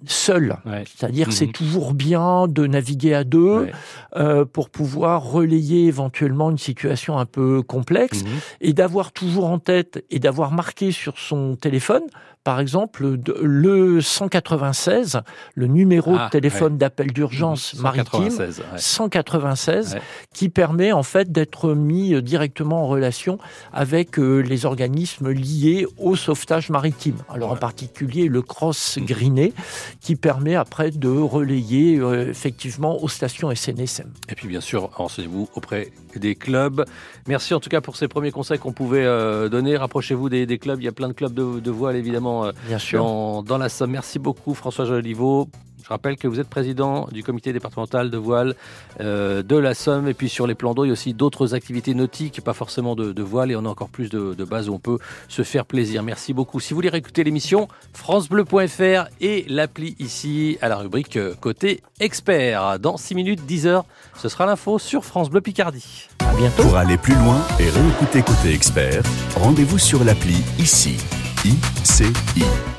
seul. 0.06 0.56
C'est-à-dire 0.86 1.26
Mhm. 1.28 1.32
c'est 1.32 1.46
toujours 1.48 1.94
bien 1.94 2.46
de 2.48 2.66
naviguer 2.66 3.14
à 3.14 3.24
deux 3.24 3.68
euh, 4.16 4.44
pour 4.44 4.68
pouvoir 4.70 5.22
relayer 5.24 5.86
éventuellement 5.86 6.50
une 6.50 6.58
situation 6.58 7.18
un 7.18 7.26
peu 7.26 7.62
complexe 7.62 8.24
Mhm. 8.24 8.30
et 8.60 8.72
d'avoir 8.72 9.12
toujours 9.12 9.46
en 9.46 9.58
tête 9.58 10.04
et 10.10 10.18
d'avoir 10.18 10.52
marqué 10.52 10.92
sur 10.92 11.18
son 11.18 11.56
téléphone 11.56 12.02
Par 12.44 12.58
exemple, 12.58 13.18
le 13.40 14.00
196, 14.00 15.20
le 15.54 15.66
numéro 15.68 16.16
Ah, 16.18 16.26
de 16.26 16.30
téléphone 16.30 16.72
ouais. 16.72 16.78
d'appel 16.78 17.12
d'urgence 17.12 17.74
maritime, 17.74 18.30
196, 18.30 18.58
ouais. 18.58 18.64
196, 18.78 19.94
Ouais. 19.94 20.00
qui 20.34 20.48
permet 20.48 20.90
en 20.92 21.02
fait 21.04 21.30
d'être 21.30 21.74
mis 21.74 22.14
euh, 22.14 22.20
directement 22.22 22.82
en 22.84 22.88
relation 22.88 23.38
avec 23.72 24.18
euh, 24.18 24.40
les 24.40 24.66
organismes 24.66 25.30
liés 25.30 25.86
au 25.98 26.16
sauvetage 26.16 26.70
maritime. 26.70 27.16
Alors 27.28 27.52
en 27.52 27.56
particulier 27.56 28.26
le 28.26 28.42
cross 28.42 28.98
greené, 29.00 29.52
qui 30.00 30.16
permet 30.16 30.56
après 30.56 30.90
de 30.90 31.08
relayer 31.08 31.98
euh, 31.98 32.28
effectivement 32.28 33.00
aux 33.02 33.08
stations 33.08 33.54
SNSM. 33.54 34.10
Et 34.28 34.34
puis 34.34 34.48
bien 34.48 34.60
sûr, 34.60 34.90
renseignez-vous 34.94 35.48
auprès 35.54 35.92
des 36.16 36.34
clubs. 36.34 36.84
Merci 37.28 37.54
en 37.54 37.60
tout 37.60 37.70
cas 37.70 37.80
pour 37.80 37.96
ces 37.96 38.08
premiers 38.08 38.32
conseils 38.32 38.58
qu'on 38.58 38.72
pouvait 38.72 39.04
euh, 39.04 39.48
donner. 39.48 39.76
Rapprochez-vous 39.76 40.28
des, 40.28 40.44
des 40.46 40.58
clubs. 40.58 40.80
Il 40.80 40.84
y 40.84 40.88
a 40.88 40.92
plein 40.92 41.08
de 41.08 41.12
clubs 41.12 41.32
de, 41.34 41.60
de 41.60 41.70
voile 41.70 41.94
évidemment 41.96 42.31
euh, 42.44 42.52
Bien 42.66 42.78
sûr. 42.78 43.02
dans, 43.04 43.42
dans 43.42 43.58
la 43.58 43.68
Somme. 43.68 43.90
Merci 43.92 44.18
beaucoup 44.18 44.54
François 44.54 44.84
Joliveau. 44.84 45.48
Je 45.84 45.88
rappelle 45.88 46.16
que 46.16 46.28
vous 46.28 46.38
êtes 46.38 46.48
président 46.48 47.08
du 47.10 47.24
comité 47.24 47.52
départemental 47.52 48.08
de 48.08 48.16
voile 48.16 48.54
euh, 49.00 49.42
de 49.42 49.56
la 49.56 49.74
Somme. 49.74 50.06
Et 50.06 50.14
puis 50.14 50.28
sur 50.28 50.46
les 50.46 50.54
plans 50.54 50.74
d'eau, 50.74 50.84
il 50.84 50.88
y 50.88 50.90
a 50.90 50.92
aussi 50.92 51.12
d'autres 51.12 51.54
activités 51.54 51.92
nautiques, 51.92 52.40
pas 52.40 52.52
forcément 52.54 52.94
de, 52.94 53.12
de 53.12 53.22
voile. 53.22 53.50
Et 53.50 53.56
on 53.56 53.64
a 53.66 53.68
encore 53.68 53.88
plus 53.88 54.08
de, 54.08 54.32
de 54.32 54.44
bases 54.44 54.68
où 54.68 54.74
on 54.74 54.78
peut 54.78 54.98
se 55.28 55.42
faire 55.42 55.66
plaisir. 55.66 56.04
Merci 56.04 56.34
beaucoup. 56.34 56.60
Si 56.60 56.70
vous 56.72 56.76
voulez 56.76 56.88
réécouter 56.88 57.24
l'émission, 57.24 57.66
francebleu.fr 57.94 59.08
et 59.20 59.44
l'appli 59.48 59.96
ici 59.98 60.56
à 60.62 60.68
la 60.68 60.76
rubrique 60.76 61.16
euh, 61.16 61.34
côté 61.40 61.82
expert. 61.98 62.78
Dans 62.78 62.96
6 62.96 63.16
minutes, 63.16 63.44
10 63.44 63.66
heures, 63.66 63.84
ce 64.16 64.28
sera 64.28 64.46
l'info 64.46 64.78
sur 64.78 65.04
France 65.04 65.30
Bleu 65.30 65.40
Picardie. 65.40 66.08
À 66.20 66.32
bientôt. 66.34 66.62
Pour 66.62 66.76
aller 66.76 66.96
plus 66.96 67.14
loin 67.16 67.40
et 67.58 67.68
réécouter 67.68 68.22
Côté 68.22 68.54
Expert, 68.54 69.02
rendez-vous 69.36 69.78
sur 69.78 70.04
l'appli 70.04 70.36
ICI. 70.60 70.96
ICI. 71.44 72.62